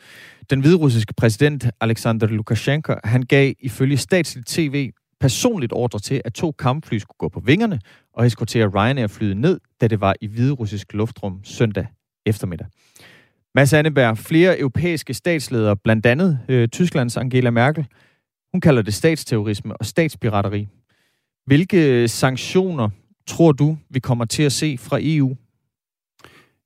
[0.49, 6.51] Den hviderussiske præsident Alexander Lukashenko, han gav ifølge statsligt tv personligt ordre til, at to
[6.51, 7.79] kampfly skulle gå på vingerne
[8.13, 11.87] og eskortere Ryanair-flyet ned, da det var i hviderussisk luftrum søndag
[12.25, 12.67] eftermiddag.
[13.55, 17.85] Mads Anneberg, flere europæiske statsledere, blandt andet øh, Tysklands Angela Merkel,
[18.53, 20.67] hun kalder det statsterrorisme og statspirateri.
[21.45, 22.89] Hvilke øh, sanktioner
[23.27, 25.35] tror du, vi kommer til at se fra EU?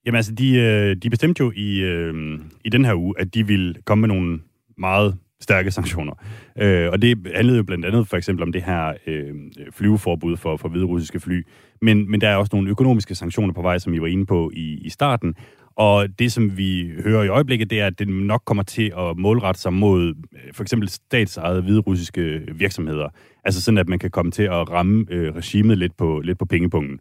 [0.05, 3.47] Jamen altså, de, øh, de bestemte jo i, øh, i den her uge, at de
[3.47, 4.39] vil komme med nogle
[4.77, 6.13] meget stærke sanktioner.
[6.59, 9.33] Øh, og det handlede jo blandt andet for eksempel om det her øh,
[9.71, 11.45] flyveforbud for, for hvide russiske fly.
[11.81, 14.51] Men, men der er også nogle økonomiske sanktioner på vej, som I var inde på
[14.53, 15.35] i, i starten.
[15.75, 19.17] Og det, som vi hører i øjeblikket, det er, at det nok kommer til at
[19.17, 23.09] målrette sig mod øh, for eksempel statsejede hvide russiske virksomheder.
[23.43, 26.45] Altså sådan, at man kan komme til at ramme øh, regimet lidt på, lidt på
[26.45, 26.99] pengepunkten.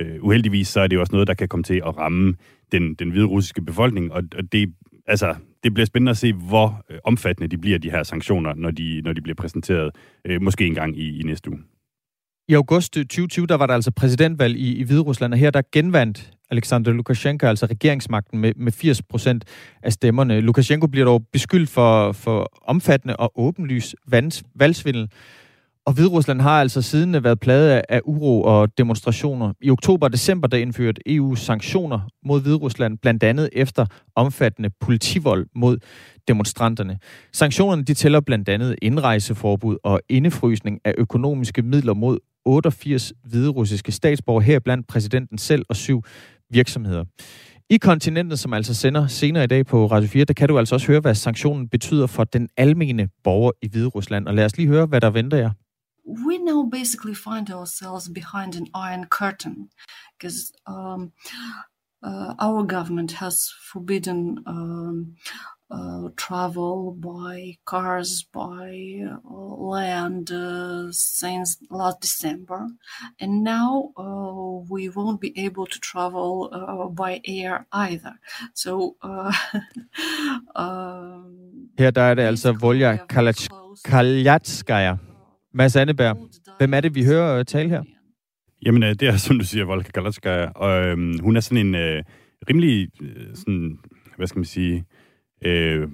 [0.00, 2.34] Øh, uheldigvis så er det jo også noget, der kan komme til at ramme
[2.72, 4.72] den, den hvide russiske befolkning, og, og det,
[5.06, 5.34] altså,
[5.64, 9.00] det bliver spændende at se, hvor øh, omfattende de bliver, de her sanktioner, når de,
[9.04, 9.90] når de bliver præsenteret,
[10.24, 11.60] øh, måske engang i, i næste uge.
[12.48, 15.50] I august øh, 2020, der var der altså præsidentvalg i, i Hvide Rusland, og her
[15.50, 19.44] der genvandt Alexander Lukashenko altså regeringsmagten med, med 80 procent
[19.82, 20.40] af stemmerne.
[20.40, 23.94] Lukashenko bliver dog beskyldt for, for omfattende og åbenlys
[24.54, 25.08] valgsvindel.
[25.86, 29.52] Og Hviderusland har altså siden været plaget af uro og demonstrationer.
[29.60, 35.46] I oktober og december der indførte EU sanktioner mod Hviderusland, blandt andet efter omfattende politivold
[35.54, 35.78] mod
[36.28, 36.98] demonstranterne.
[37.32, 44.44] Sanktionerne de tæller blandt andet indrejseforbud og indefrysning af økonomiske midler mod 88 hviderussiske statsborgere,
[44.44, 46.02] heriblandt præsidenten selv og syv
[46.50, 47.04] virksomheder.
[47.70, 50.74] I kontinentet, som altså sender senere i dag på Radio 4, der kan du altså
[50.74, 54.26] også høre, hvad sanktionen betyder for den almene borger i Hvide Rusland.
[54.28, 55.50] Og lad os lige høre, hvad der venter jer.
[56.04, 59.70] We now basically find ourselves behind an iron curtain
[60.18, 61.12] because um,
[62.02, 65.14] uh, our government has forbidden um,
[65.70, 72.68] uh, travel by cars, by uh, land uh, since last December.
[73.20, 78.18] And now uh, we won't be able to travel uh, by air either.
[78.54, 79.32] So, um,
[81.78, 82.98] Her der er det altså Volja
[83.84, 84.96] Kaljatskaya,
[85.54, 86.16] Mads Anneberg,
[86.58, 87.82] hvem er det, vi hører øh, tale her?
[88.66, 91.74] Jamen, øh, det er, som du siger, Volka Galatskaya, og øhm, hun er sådan en
[91.74, 92.02] øh,
[92.48, 93.78] rimelig, øh, sådan,
[94.16, 94.84] hvad skal man sige,
[95.44, 95.88] øh,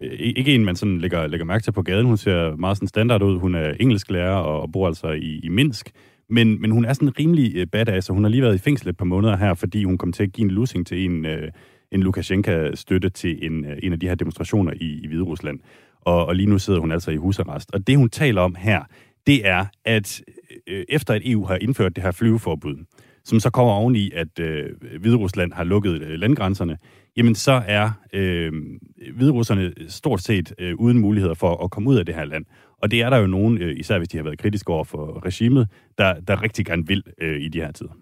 [0.00, 2.06] ikke en, man sådan lægger, lægger mærke til på gaden.
[2.06, 3.38] Hun ser meget sådan standard ud.
[3.38, 5.90] Hun er engelsklærer og, og bor altså i, i Minsk.
[6.28, 8.88] Men, men hun er sådan rimelig øh, badass, og hun har lige været i fængsel
[8.88, 11.48] et par måneder her, fordi hun kom til at give en losing til en, øh,
[11.92, 15.60] en Lukashenka-støtte til en, øh, en af de her demonstrationer i, i Hvide Rusland
[16.02, 17.70] og, og lige nu sidder hun altså i husarrest.
[17.72, 18.82] Og det, hun taler om her,
[19.26, 20.22] det er, at
[20.66, 22.84] øh, efter at EU har indført det her flyveforbud,
[23.24, 26.78] som så kommer oveni, at øh, Hviderusland har lukket øh, landgrænserne,
[27.16, 28.52] jamen så er øh,
[29.14, 32.44] hviderusserne stort set øh, uden muligheder for at komme ud af det her land.
[32.82, 35.26] Og det er der jo nogen, øh, især hvis de har været kritiske over for
[35.26, 37.92] regimet, der, der rigtig gerne vil øh, i de her tider.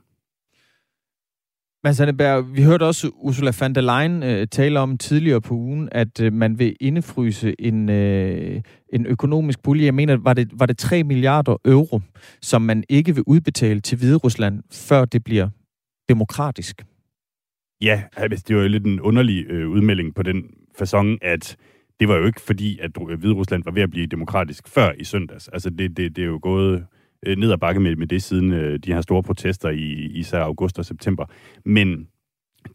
[1.84, 5.88] Mads Anneberg, vi hørte også Ursula von der Leyen øh, tale om tidligere på ugen,
[5.92, 8.60] at øh, man vil indefryse en, øh,
[8.92, 9.84] en økonomisk pulje.
[9.84, 12.00] Jeg mener, var det, var det 3 milliarder euro,
[12.42, 15.48] som man ikke vil udbetale til Hvide Rusland, før det bliver
[16.08, 16.82] demokratisk?
[17.80, 20.44] Ja, altså, det var jo lidt en underlig øh, udmelding på den
[20.82, 21.56] façon, at
[22.00, 25.04] det var jo ikke fordi, at Hvide Rusland var ved at blive demokratisk før i
[25.04, 25.48] søndags.
[25.48, 26.86] Altså, det, det, det er jo gået
[27.26, 30.40] øh, ned ad bakke med, med det siden øh, de her store protester i især
[30.40, 31.24] august og september.
[31.64, 32.08] Men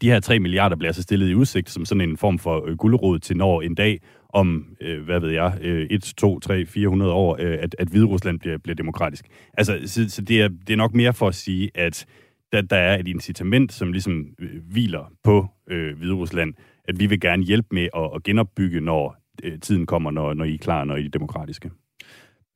[0.00, 2.76] de her 3 milliarder bliver så stillet i udsigt som sådan en form for øh,
[2.76, 7.12] guldråd til når en dag om, øh, hvad ved jeg, øh, 1, 2, 3, 400
[7.12, 9.24] år, øh, at, at Hvide Rusland bliver, bliver demokratisk.
[9.54, 12.06] Altså, så, så det, er, det er nok mere for at sige, at
[12.52, 16.54] der, der er et incitament, som ligesom øh, hviler på øh, Hvide Rusland,
[16.88, 20.44] at vi vil gerne hjælpe med at, at genopbygge, når øh, tiden kommer, når, når
[20.44, 21.70] I er klar, når I er demokratiske.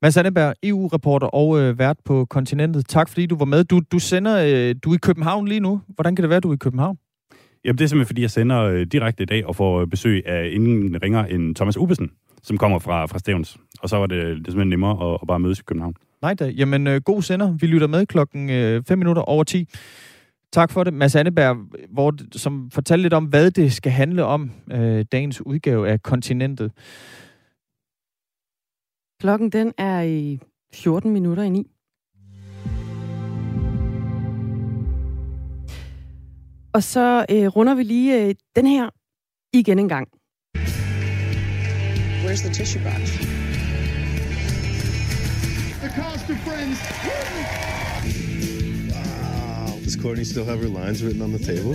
[0.03, 2.87] Mads Anneberg, EU-reporter og øh, vært på kontinentet.
[2.89, 3.65] Tak fordi du var med.
[3.65, 5.81] Du, du sender, øh, du er i København lige nu.
[5.89, 6.99] Hvordan kan det være, du er i København?
[7.65, 10.51] Jamen, det er simpelthen, fordi jeg sender øh, direkte i dag og får besøg af
[10.53, 12.11] ingen ringer end Thomas Ubesen,
[12.43, 13.57] som kommer fra, fra Stævns.
[13.83, 15.95] Og så var det, det er simpelthen nemmere at, at bare mødes i København.
[16.23, 16.49] Nej da.
[16.49, 17.53] Jamen, øh, god sender.
[17.61, 19.69] Vi lytter med klokken 5 øh, minutter over 10.
[20.53, 20.95] Tak for det.
[20.95, 21.57] Mads Anneberg,
[21.91, 26.73] hvor, som fortalte lidt om, hvad det skal handle om, øh, dagens udgave af Kontinentet.
[29.21, 30.41] Klokken den er i
[30.75, 31.71] 14 minutter i 9.
[36.73, 38.91] Og så øh, runder vi lige øh, den her
[39.53, 40.09] igen en gang.
[42.25, 43.01] Where's the tissue box?
[45.81, 46.79] The cast of Friends.
[48.91, 49.85] Wow.
[49.85, 51.73] Does Courtney still have her lines written on the table?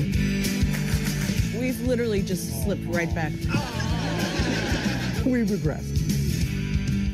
[1.61, 3.33] We've literally just slipped right back.
[5.25, 6.04] We regress.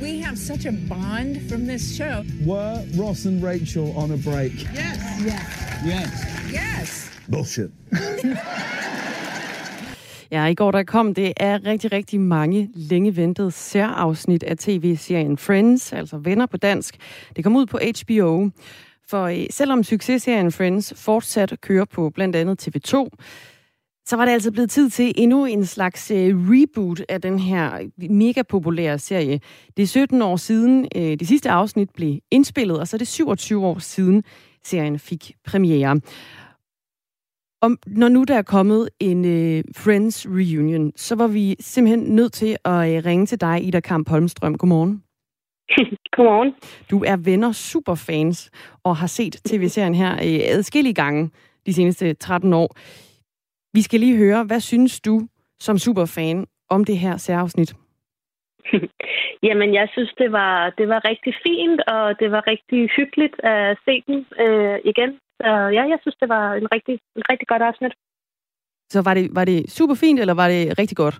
[0.02, 2.24] We have such a bond from this show.
[2.45, 4.52] Were Ross and Rachel on a break?
[4.52, 4.97] Yes.
[5.26, 5.86] Yes.
[5.86, 6.10] Yes.
[6.54, 7.20] Yes.
[7.30, 7.72] Bullshit.
[10.32, 15.38] Ja, i går der kom det er rigtig, rigtig mange længe ventede særafsnit af tv-serien
[15.38, 16.97] Friends, altså Venner på dansk.
[17.36, 18.49] Det kom ud på HBO.
[19.10, 23.08] For øh, selvom successerien Friends fortsat kører på blandt andet TV2,
[24.12, 27.89] så var det altså blevet tid til endnu en slags øh, reboot af den her
[28.09, 29.39] mega populære serie.
[29.78, 33.07] Det er 17 år siden øh, det sidste afsnit blev indspillet, og så er det
[33.07, 34.24] 27 år siden
[34.64, 36.01] serien fik premiere.
[37.62, 42.34] Og når nu der er kommet en øh, Friends reunion, så var vi simpelthen nødt
[42.34, 44.57] til at øh, ringe til dig, Ida Kamp Holmstrøm.
[44.57, 45.03] Godmorgen.
[46.16, 46.53] Godmorgen.
[46.89, 48.51] Du er venner superfans
[48.84, 51.32] og har set tv-serien her øh, adskillige gange
[51.66, 52.76] de seneste 13 år.
[53.74, 55.28] Vi skal lige høre, hvad synes du
[55.59, 57.74] som superfan om det her særafsnit?
[59.47, 63.78] Jamen, jeg synes, det var, det var rigtig fint, og det var rigtig hyggeligt at
[63.86, 65.11] se den øh, igen.
[65.39, 67.93] Så ja, jeg synes, det var en rigtig, en rigtig godt afsnit.
[68.89, 71.15] Så var det, var det super fint, eller var det rigtig godt?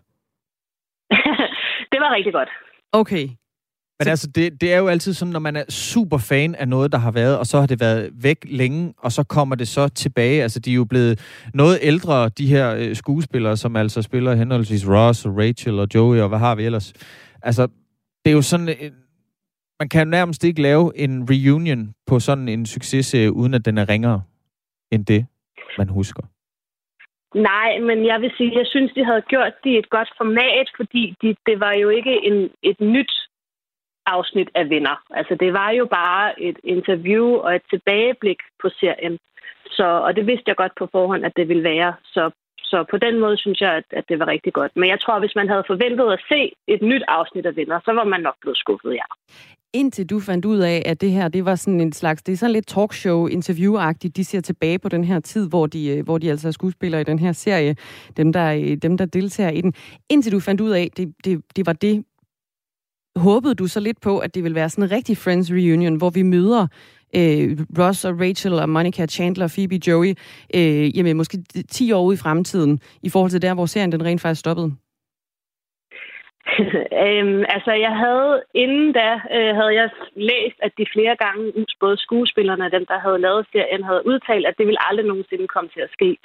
[1.91, 2.49] det var rigtig godt.
[2.91, 3.26] Okay.
[4.02, 6.91] Men altså, det, det er jo altid sådan, når man er super fan af noget,
[6.91, 9.88] der har været, og så har det været væk længe, og så kommer det så
[9.88, 10.43] tilbage.
[10.43, 11.20] Altså, de er jo blevet
[11.54, 16.20] noget ældre, de her øh, skuespillere, som altså spiller henholdsvis Ross og Rachel og Joey,
[16.20, 16.93] og hvad har vi ellers?
[17.41, 17.68] Altså,
[18.26, 18.70] det er jo sådan...
[18.70, 18.91] Øh,
[19.80, 23.89] man kan nærmest ikke lave en reunion på sådan en successerie, uden at den er
[23.89, 24.22] ringere
[24.91, 25.26] end det,
[25.78, 26.24] man husker.
[27.36, 30.68] Nej, men jeg vil sige, jeg synes, de havde gjort det i et godt format,
[30.80, 33.14] fordi de, det var jo ikke en, et nyt
[34.06, 35.04] afsnit af Venner.
[35.10, 39.18] Altså, det var jo bare et interview og et tilbageblik på serien.
[39.66, 41.93] Så, og det vidste jeg godt på forhånd, at det ville være.
[42.04, 44.72] Så, så på den måde synes jeg, at, at det var rigtig godt.
[44.76, 47.80] Men jeg tror, at hvis man havde forventet at se et nyt afsnit af Venner,
[47.86, 49.08] så var man nok blevet skuffet, ja.
[49.74, 52.38] Indtil du fandt ud af, at det her, det var sådan en slags, det er
[52.38, 54.18] sådan lidt talkshow interviewagtigt.
[54.18, 57.02] De ser tilbage på den her tid, hvor de, øh, hvor de altså er skuespillere
[57.02, 57.76] i den her serie,
[58.18, 59.74] dem der, øh, dem der deltager i den.
[60.10, 62.06] Indtil du fandt ud af, det, det, det var det,
[63.16, 66.09] håbede du så lidt på, at det ville være sådan en rigtig Friends reunion, hvor
[66.09, 66.68] vi møder
[67.16, 70.14] øh, Ross og Rachel og Monica Chandler og Phoebe Joey,
[70.55, 74.05] øh, jamen måske 10 år ude i fremtiden, i forhold til der, hvor serien den
[74.05, 74.76] rent faktisk stoppede?
[77.06, 81.98] øhm, altså, jeg havde, inden da, øh, havde jeg læst, at de flere gange, både
[81.98, 85.70] skuespillerne og dem, der havde lavet serien, havde udtalt, at det ville aldrig nogensinde komme
[85.74, 86.18] til at ske.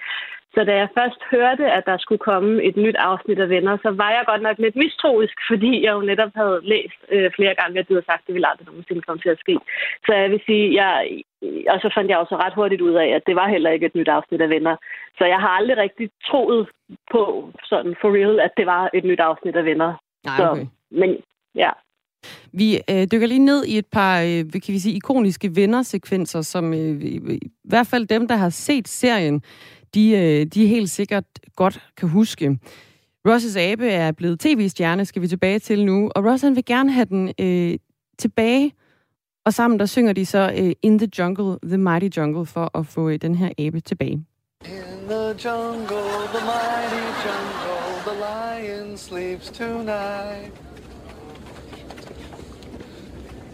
[0.56, 3.90] Så da jeg først hørte, at der skulle komme et nyt afsnit af Venner, så
[3.90, 7.78] var jeg godt nok lidt mistroisk, fordi jeg jo netop havde læst øh, flere gange,
[7.78, 9.54] at de havde sagt, at det ville aldrig nogensinde komme til at ske.
[10.06, 10.92] Så jeg vil sige, jeg,
[11.72, 13.94] og så fandt jeg også ret hurtigt ud af, at det var heller ikke et
[13.94, 14.76] nyt afsnit af Venner.
[15.18, 16.68] Så jeg har aldrig rigtig troet
[17.12, 19.92] på, sådan for real, at det var et nyt afsnit af Venner.
[20.26, 20.62] Nej, okay.
[20.62, 21.16] Så, men
[21.54, 21.70] ja.
[22.52, 26.74] Vi øh, dykker lige ned i et par, øh, kan vi sige, ikoniske vennersekvenser, som
[26.74, 29.42] øh, i, i hvert fald dem, der har set serien,
[29.94, 31.24] de, øh, de helt sikkert
[31.56, 32.58] godt kan huske.
[33.28, 36.92] Ross' abe er blevet tv-stjerne, skal vi tilbage til nu, og Ross han vil gerne
[36.92, 37.78] have den øh,
[38.18, 38.72] tilbage,
[39.44, 42.86] og sammen der synger de så øh, In the Jungle, The Mighty Jungle, for at
[42.86, 44.12] få øh, den her abe tilbage.
[44.12, 47.75] In the jungle, the mighty jungle,
[48.06, 50.52] the lion sleeps tonight.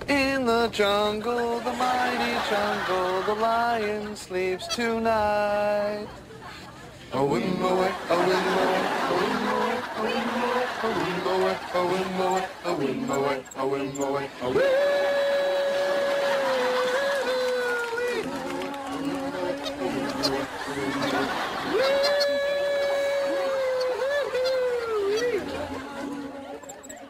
[0.09, 6.07] In the jungle, the mighty jungle, the lion sleeps tonight.
[7.14, 9.86] A whim away, a whim away, a whim away,
[10.82, 15.41] a whim away, a whim away, a whim away, a whim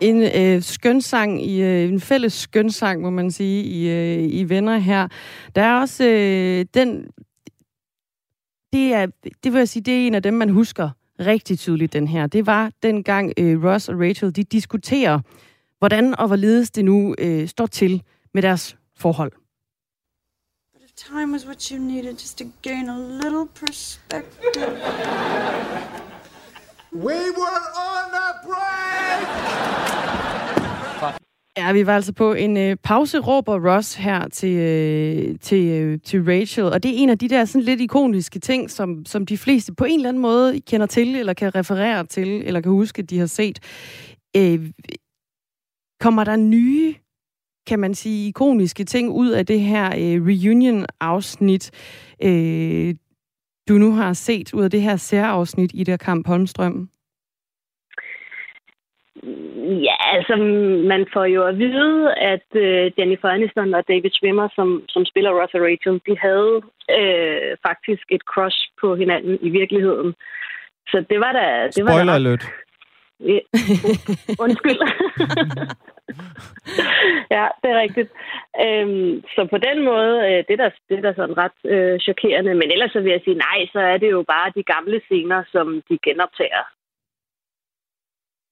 [0.03, 4.79] En øh, skønsang, i, øh, en fælles skønsang, må man sige, i, øh, i Venner
[4.79, 5.09] her.
[5.55, 7.07] Der er også øh, den...
[8.73, 9.07] Det, er,
[9.45, 10.91] det vil jeg sige, det er en af dem, man husker
[11.21, 12.27] rigtig tydeligt, den her.
[12.27, 15.21] Det var dengang øh, Ross og Rachel, de diskuterer,
[15.79, 18.03] hvordan og hvorledes det nu øh, står til
[18.35, 19.33] med deres forhold.
[20.95, 24.79] Time was what you needed just to gain a little perspective.
[26.93, 29.82] We were on a break!
[31.57, 35.99] Ja, vi var altså på en øh, pause, råber Ross her til, øh, til, øh,
[36.05, 36.65] til Rachel.
[36.65, 39.75] Og det er en af de der sådan lidt ikoniske ting, som, som de fleste
[39.75, 43.11] på en eller anden måde kender til, eller kan referere til, eller kan huske, at
[43.11, 43.59] de har set.
[44.37, 44.71] Øh,
[46.01, 46.95] kommer der nye,
[47.67, 51.71] kan man sige, ikoniske ting ud af det her øh, reunion-afsnit,
[52.23, 52.95] øh,
[53.69, 56.92] du nu har set ud af det her særafsnit i der Kamp Holmstrøm?
[59.89, 60.37] Ja, altså
[60.93, 65.31] man får jo at vide, at øh, Jennifer Aniston og David Schwimmer, som, som spiller
[65.31, 66.55] Ross og Rachel, de havde
[66.99, 70.15] øh, faktisk et crush på hinanden i virkeligheden.
[70.89, 71.67] Så det var da...
[71.67, 72.45] Det Spoiler var da, alert.
[73.21, 73.39] Ja,
[74.45, 74.81] undskyld.
[77.37, 78.11] ja, det er rigtigt.
[78.65, 82.01] Øhm, så på den måde, øh, det, er der, det er der sådan ret øh,
[82.01, 82.55] chokerende.
[82.55, 85.43] Men ellers så vil jeg sige, nej, så er det jo bare de gamle scener,
[85.53, 86.65] som de genoptager.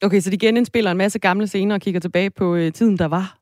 [0.03, 3.09] Okay, så de genindspiller en masse gamle scener og kigger tilbage på øh, tiden, der
[3.09, 3.39] var?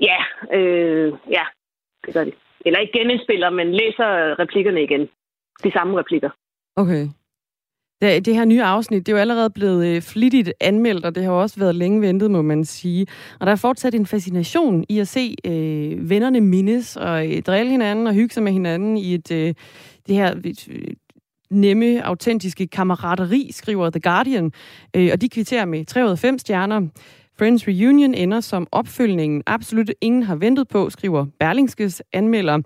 [0.00, 0.18] Ja,
[0.58, 1.44] øh, ja,
[2.06, 2.32] det gør de.
[2.66, 5.08] Eller ikke genindspiller, men læser replikkerne igen.
[5.64, 6.30] De samme replikker.
[6.76, 7.08] Okay.
[8.00, 11.24] Det, det her nye afsnit, det er jo allerede blevet øh, flittigt anmeldt, og det
[11.24, 13.06] har også været længe ventet, må man sige.
[13.40, 17.70] Og der er fortsat en fascination i at se øh, vennerne mindes og øh, drille
[17.70, 19.54] hinanden og hygge sig med hinanden i et øh,
[20.06, 20.34] det her
[21.50, 24.52] nemme, autentiske kammerateri, skriver The Guardian.
[24.96, 26.80] Øh, og de kvitterer med 3 ud af 5 stjerner.
[27.38, 29.42] Friends Reunion ender som opfølgningen.
[29.46, 32.58] Absolut ingen har ventet på, skriver Berlingskes anmelder.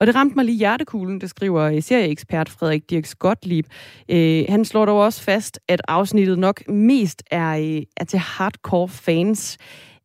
[0.00, 3.66] Og det ramte mig lige hjertekuglen, det skriver øh, serieekspert Frederik Dirk Gottlieb.
[4.08, 8.88] Øh, han slår dog også fast, at afsnittet nok mest er, øh, er til hardcore
[8.88, 9.58] fans.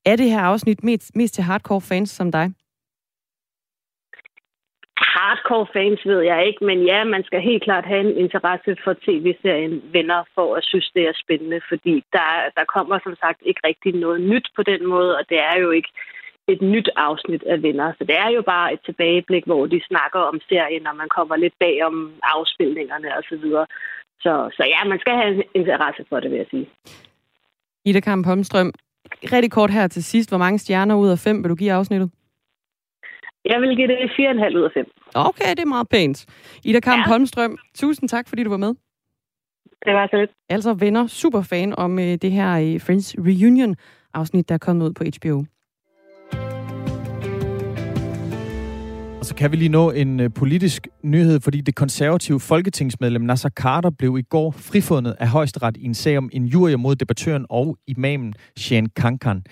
[0.05, 2.51] Er det her afsnit mest, mest til hardcore fans som dig?
[5.27, 8.93] Hardcore fans ved jeg ikke, men ja, man skal helt klart have en interesse for
[9.05, 13.61] tv-serien Venner for at synes, det er spændende, fordi der, der kommer som sagt ikke
[13.69, 15.91] rigtig noget nyt på den måde, og det er jo ikke
[16.53, 17.89] et nyt afsnit af Venner.
[17.97, 21.35] Så det er jo bare et tilbageblik, hvor de snakker om serien, når man kommer
[21.35, 21.95] lidt bag om
[22.35, 23.45] afspilningerne osv.
[23.55, 23.65] Så,
[24.23, 26.67] så, så ja, man skal have en interesse for det, vil jeg sige.
[27.85, 28.71] Ida Kamp Holmstrøm,
[29.35, 30.29] rigtig kort her til sidst.
[30.31, 32.09] Hvor mange stjerner ud af fem vil du give afsnittet?
[33.49, 34.85] Jeg vil give det 4,5 ud af 5.
[35.15, 36.25] Okay, det er meget pænt.
[36.63, 37.09] Ida Kamp ja.
[37.11, 38.73] Holmstrøm, tusind tak, fordi du var med.
[39.85, 40.31] Det var så lidt.
[40.49, 44.93] Altså venner, super fan om uh, det her uh, Friends Reunion-afsnit, der er kommet ud
[44.93, 45.45] på HBO.
[49.19, 53.49] Og så kan vi lige nå en uh, politisk nyhed, fordi det konservative folketingsmedlem Nasser
[53.49, 57.77] Carter blev i går frifundet af højesteret i en sag om injurier mod debattøren og
[57.87, 59.43] imamen Shane Kankan.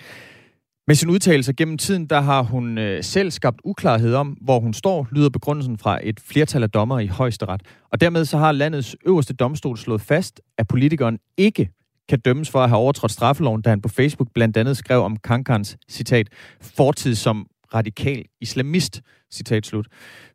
[0.88, 4.74] Med sin udtalelse gennem tiden, der har hun øh, selv skabt uklarhed om, hvor hun
[4.74, 7.62] står, lyder begrundelsen fra et flertal af dommer i højesteret.
[7.92, 11.70] Og dermed så har landets øverste domstol slået fast, at politikeren ikke
[12.08, 15.16] kan dømmes for at have overtrådt straffeloven, da han på Facebook blandt andet skrev om
[15.16, 16.28] Kankans, citat,
[16.60, 19.86] fortid som radikal islamist, citat slut.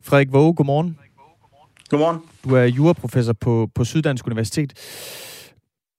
[0.02, 0.98] Frederik Våge, godmorgen.
[1.88, 2.18] Godmorgen.
[2.44, 4.72] Du er juraprofessor på, på Syddansk Universitet.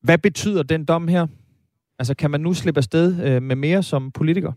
[0.04, 1.28] Hvad betyder den dom her?
[2.04, 4.52] Altså, kan man nu slippe afsted øh, med mere som politiker?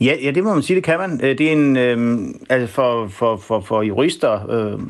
[0.00, 1.20] Ja, ja, det må man sige, det kan man.
[1.22, 4.80] Øh, det er en, øh, altså for, for, for, for jurister øh,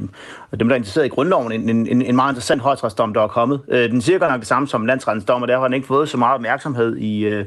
[0.52, 3.28] og dem, der er interesseret i grundloven, en, en, en meget interessant højtrætsdom, der er
[3.28, 3.60] kommet.
[3.68, 5.86] Øh, den siger godt nok det samme som landsrettens dom, og derfor har den ikke
[5.86, 7.44] fået så meget opmærksomhed i, øh,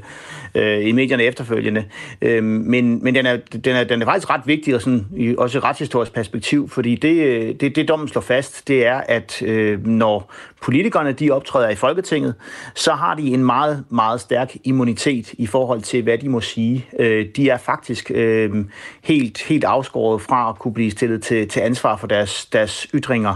[0.55, 1.85] øh, i medierne efterfølgende.
[2.21, 5.35] Øh, men men den, er, den, er, den er faktisk ret vigtig, og sådan, i,
[5.37, 9.41] også i retshistorisk perspektiv, fordi det, øh, det, det dommen slår fast, det er, at
[9.41, 12.35] øh, når politikerne de optræder i Folketinget,
[12.75, 16.87] så har de en meget, meget stærk immunitet i forhold til, hvad de må sige.
[16.99, 18.65] Øh, de er faktisk øh,
[19.03, 23.35] helt, helt afskåret fra at kunne blive stillet til, til ansvar for deres, deres ytringer.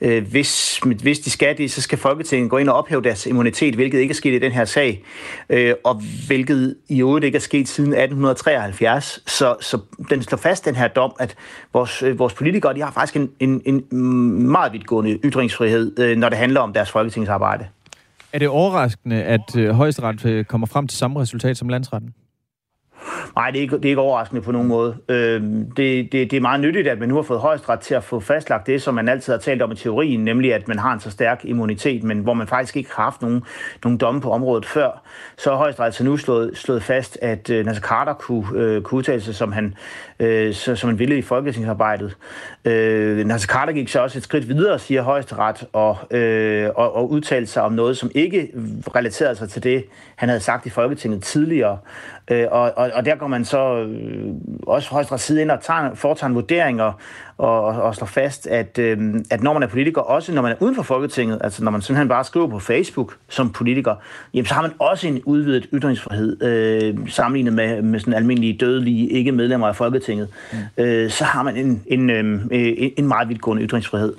[0.00, 3.74] Øh, hvis, hvis de skal det, så skal Folketinget gå ind og ophæve deres immunitet,
[3.74, 5.04] hvilket ikke er sket i den her sag,
[5.50, 9.22] øh, og hvilket i øvrigt ikke er sket siden 1873.
[9.26, 9.78] Så, så
[10.10, 11.36] den slår fast, den her dom, at
[11.72, 16.38] vores, øh, vores politikere de har faktisk en, en, en meget vidtgående ytringsfrihed, når det
[16.38, 17.66] handler om deres folketingsarbejde.
[18.32, 22.14] Er det overraskende, at højesteret kommer frem til samme resultat som landsretten?
[23.36, 24.96] Nej, det er ikke, det er ikke overraskende på nogen måde.
[25.08, 25.42] Øh,
[25.76, 28.20] det, det, det er meget nyttigt, at man nu har fået højesteret til at få
[28.20, 31.00] fastlagt det, som man altid har talt om i teorien, nemlig at man har en
[31.00, 33.42] så stærk immunitet, men hvor man faktisk ikke har haft nogen,
[33.84, 35.02] nogen domme på området før.
[35.38, 38.98] Så har højesteret altså nu slået, slået fast, at øh, Nasser Carter kunne, øh, kunne
[38.98, 39.74] udtale sig, som han,
[40.20, 42.16] øh, så, som han ville i folketingsarbejdet.
[42.64, 47.10] Øh, Nasser Carter gik så også et skridt videre, siger højesteret, og, øh, og, og
[47.10, 48.50] udtalte sig om noget, som ikke
[48.94, 49.84] relaterede sig til det,
[50.16, 51.78] han havde sagt i Folketinget tidligere.
[52.30, 54.26] Øh, og, og, og der går man så øh,
[54.66, 56.92] også højst side ind og tager, foretager en vurdering og,
[57.38, 60.56] og, og slår fast, at, øh, at når man er politiker, også når man er
[60.60, 63.94] uden for Folketinget, altså når man simpelthen bare skriver på Facebook som politiker,
[64.34, 69.08] jamen, så har man også en udvidet ytringsfrihed, øh, sammenlignet med, med sådan almindelige dødelige
[69.08, 70.28] ikke medlemmer af Folketinget.
[70.52, 70.84] Mm.
[70.84, 72.40] Øh, så har man en, en, øh,
[72.96, 74.14] en meget vidtgående ytringsfrihed.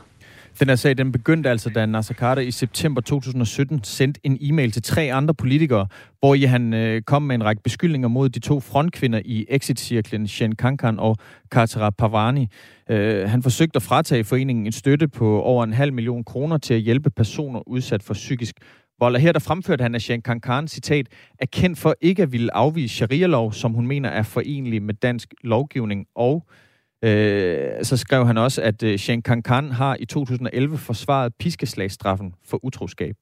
[0.60, 4.72] Den her sag, den begyndte altså, da Nasser Carter i september 2017 sendte en e-mail
[4.72, 5.88] til tre andre politikere,
[6.20, 10.28] hvor i han øh, kom med en række beskyldninger mod de to frontkvinder i Exit-cirklen,
[10.28, 11.18] Shen Kankan og
[11.52, 12.48] Katara Pavani.
[12.90, 16.74] Øh, han forsøgte at fratage foreningen en støtte på over en halv million kroner til
[16.74, 18.56] at hjælpe personer udsat for psykisk
[19.00, 19.16] vold.
[19.16, 21.08] Og her der fremførte han, at Shen Kankan, citat,
[21.40, 25.34] er kendt for ikke at ville afvise sharia-lov, som hun mener er forenlig med dansk
[25.44, 26.71] lovgivning og Øh,
[27.04, 32.66] Øh, så skrev han også, at øh, Shen Kankan har i 2011 forsvaret piskeslagstraffen for
[32.66, 33.16] utroskab.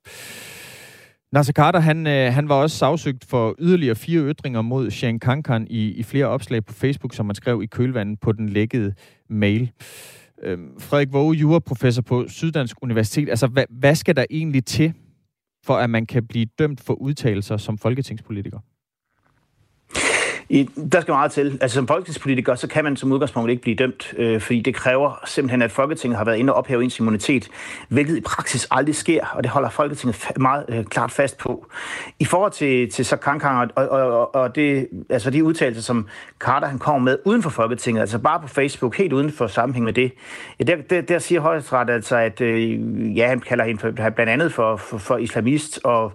[1.32, 5.68] Nasser Carter, han, øh, han var også sagsøgt for yderligere fire ytringer mod Shen Kankan
[5.70, 8.94] i, i flere opslag på Facebook, som man skrev i kølvandet på den lækkede
[9.30, 9.72] mail.
[10.44, 13.30] Øh, Frederik Våge, juraprofessor på Syddansk Universitet.
[13.30, 14.94] Altså, hvad, hvad skal der egentlig til,
[15.66, 18.60] for at man kan blive dømt for udtalelser som folketingspolitiker?
[20.52, 21.58] I, der skal meget til.
[21.62, 25.24] Altså som folketingspolitiker, så kan man som udgangspunkt ikke blive dømt, øh, fordi det kræver
[25.26, 27.50] simpelthen, at Folketinget har været inde og ophæve ens immunitet,
[27.90, 31.66] hvilket i praksis aldrig sker, og det holder Folketinget meget øh, klart fast på.
[32.20, 36.08] I forhold til, til så Kankang og, og, og, og det, altså de udtalelser, som
[36.40, 39.86] Carter han kommer med uden for Folketinget, altså bare på Facebook, helt uden for sammenhæng
[39.86, 40.12] med det,
[40.60, 44.20] ja, der, der, der siger højesteret altså, at øh, ja, han kalder hende for, blandt
[44.20, 46.14] andet for, for, for islamist, og,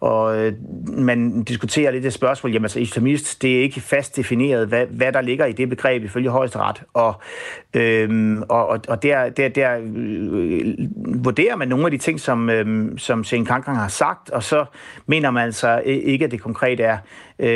[0.00, 0.52] og øh,
[0.86, 5.12] man diskuterer lidt det spørgsmål, jamen altså islamist, det er ikke fast defineret, hvad, hvad
[5.12, 6.82] der ligger i det begreb ifølge højesteret.
[6.94, 7.14] Og,
[7.74, 10.74] øhm, og, og der, der, der øh,
[11.24, 14.64] vurderer man nogle af de ting, som, øh, som Shane Kankang har sagt, og så
[15.06, 16.98] mener man altså øh, ikke, at det konkret er,
[17.38, 17.48] øh,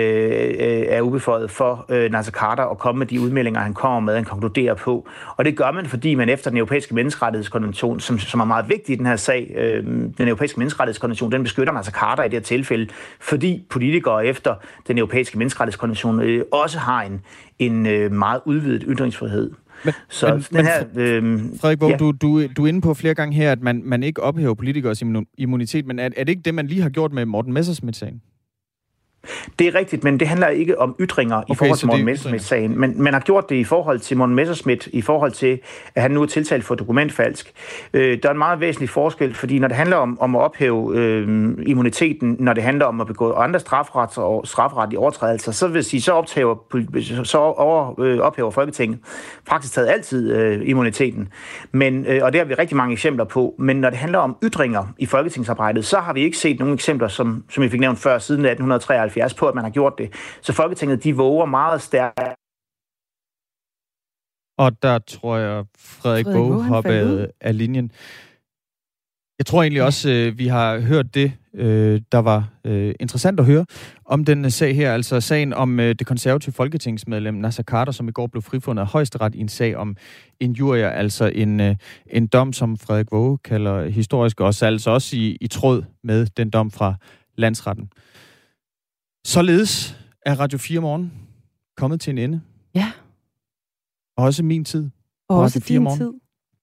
[0.89, 4.25] er ubeføjet for øh, Nasser Carter at komme med de udmeldinger, han kommer med, han
[4.25, 5.09] konkluderer på.
[5.37, 8.93] Og det gør man, fordi man efter den europæiske menneskerettighedskonvention, som, som er meget vigtig
[8.93, 9.85] i den her sag, øh,
[10.19, 12.89] den europæiske menneskerettighedskonvention, den beskytter Nasser Carter i det her tilfælde,
[13.21, 14.55] fordi politikere efter
[14.89, 17.21] den europæiske menneskerettighedskonvention øh, også har en,
[17.59, 19.51] en øh, meget udvidet ytringsfrihed.
[19.85, 21.97] Men, så men, den her, øh, Frederik Borg, ja.
[21.97, 25.03] du, du, du er inde på flere gange her, at man, man ikke ophæver politikers
[25.39, 28.21] immunitet, men er, er det ikke det, man lige har gjort med Morten Messersmith-sagen?
[29.59, 32.81] Det er rigtigt, men det handler ikke om ytringer okay, i forhold til Morten Messerschmidt-sagen.
[32.81, 35.59] Men man har gjort det i forhold til Morten Messerschmidt, i forhold til,
[35.95, 37.53] at han nu er tiltalt for dokumentfalsk.
[37.93, 40.97] Øh, der er en meget væsentlig forskel, fordi når det handler om, om at ophæve
[40.97, 45.85] øh, immuniteten, når det handler om at begå andre strafret og strafretlige overtrædelser, så vil
[45.85, 48.99] sige, så, optager, så over, øh, ophæver Folketinget
[49.49, 51.29] faktisk taget altid øh, immuniteten.
[51.73, 53.55] Men, øh, og det har vi rigtig mange eksempler på.
[53.59, 57.09] Men når det handler om ytringer i folketingsarbejdet, så har vi ikke set nogen eksempler,
[57.09, 60.13] som, som vi fik nævnt før, siden 1873 73 på, at man har gjort det.
[60.41, 62.37] Så Folketinget, de våger meget stærkt.
[64.59, 67.93] Og der tror jeg, Frederik, Frederik Boge hoppede af linjen.
[69.39, 73.47] Jeg tror egentlig også, øh, vi har hørt det, øh, der var øh, interessant at
[73.47, 73.67] høre
[74.05, 78.13] om den sag her, altså sagen om øh, det konservative folketingsmedlem Nasser Carter, som i
[78.13, 79.97] går blev frifundet af højesteret i en sag om
[80.41, 85.37] injurier, altså en, øh, en dom, som Frederik Våge kalder historisk, også altså også i,
[85.41, 86.95] i tråd med den dom fra
[87.37, 87.91] landsretten.
[89.31, 91.13] Således er Radio 4 morgen
[91.77, 92.41] kommet til en ende.
[92.75, 92.93] Ja.
[94.17, 94.91] Og også min tid.
[95.29, 95.99] Og også Radio 4 din Morgen.
[95.99, 96.13] tid.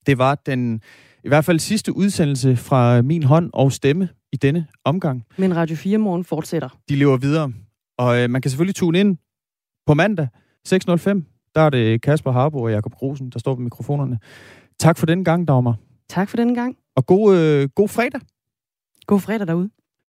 [0.05, 0.81] Det var den
[1.23, 5.23] i hvert fald sidste udsendelse fra min hånd og stemme i denne omgang.
[5.37, 6.69] Men Radio 4 morgen fortsætter.
[6.89, 7.53] De lever videre.
[7.97, 9.17] Og øh, man kan selvfølgelig tune ind
[9.85, 10.27] på mandag
[10.67, 11.51] 6.05.
[11.55, 14.19] Der er det Kasper Harbo og Jakob Grosen, der står på mikrofonerne.
[14.79, 15.75] Tak for den gang, Dagmar.
[16.09, 16.77] Tak for den gang.
[16.95, 18.21] Og god, øh, god fredag.
[19.05, 19.69] God fredag derude.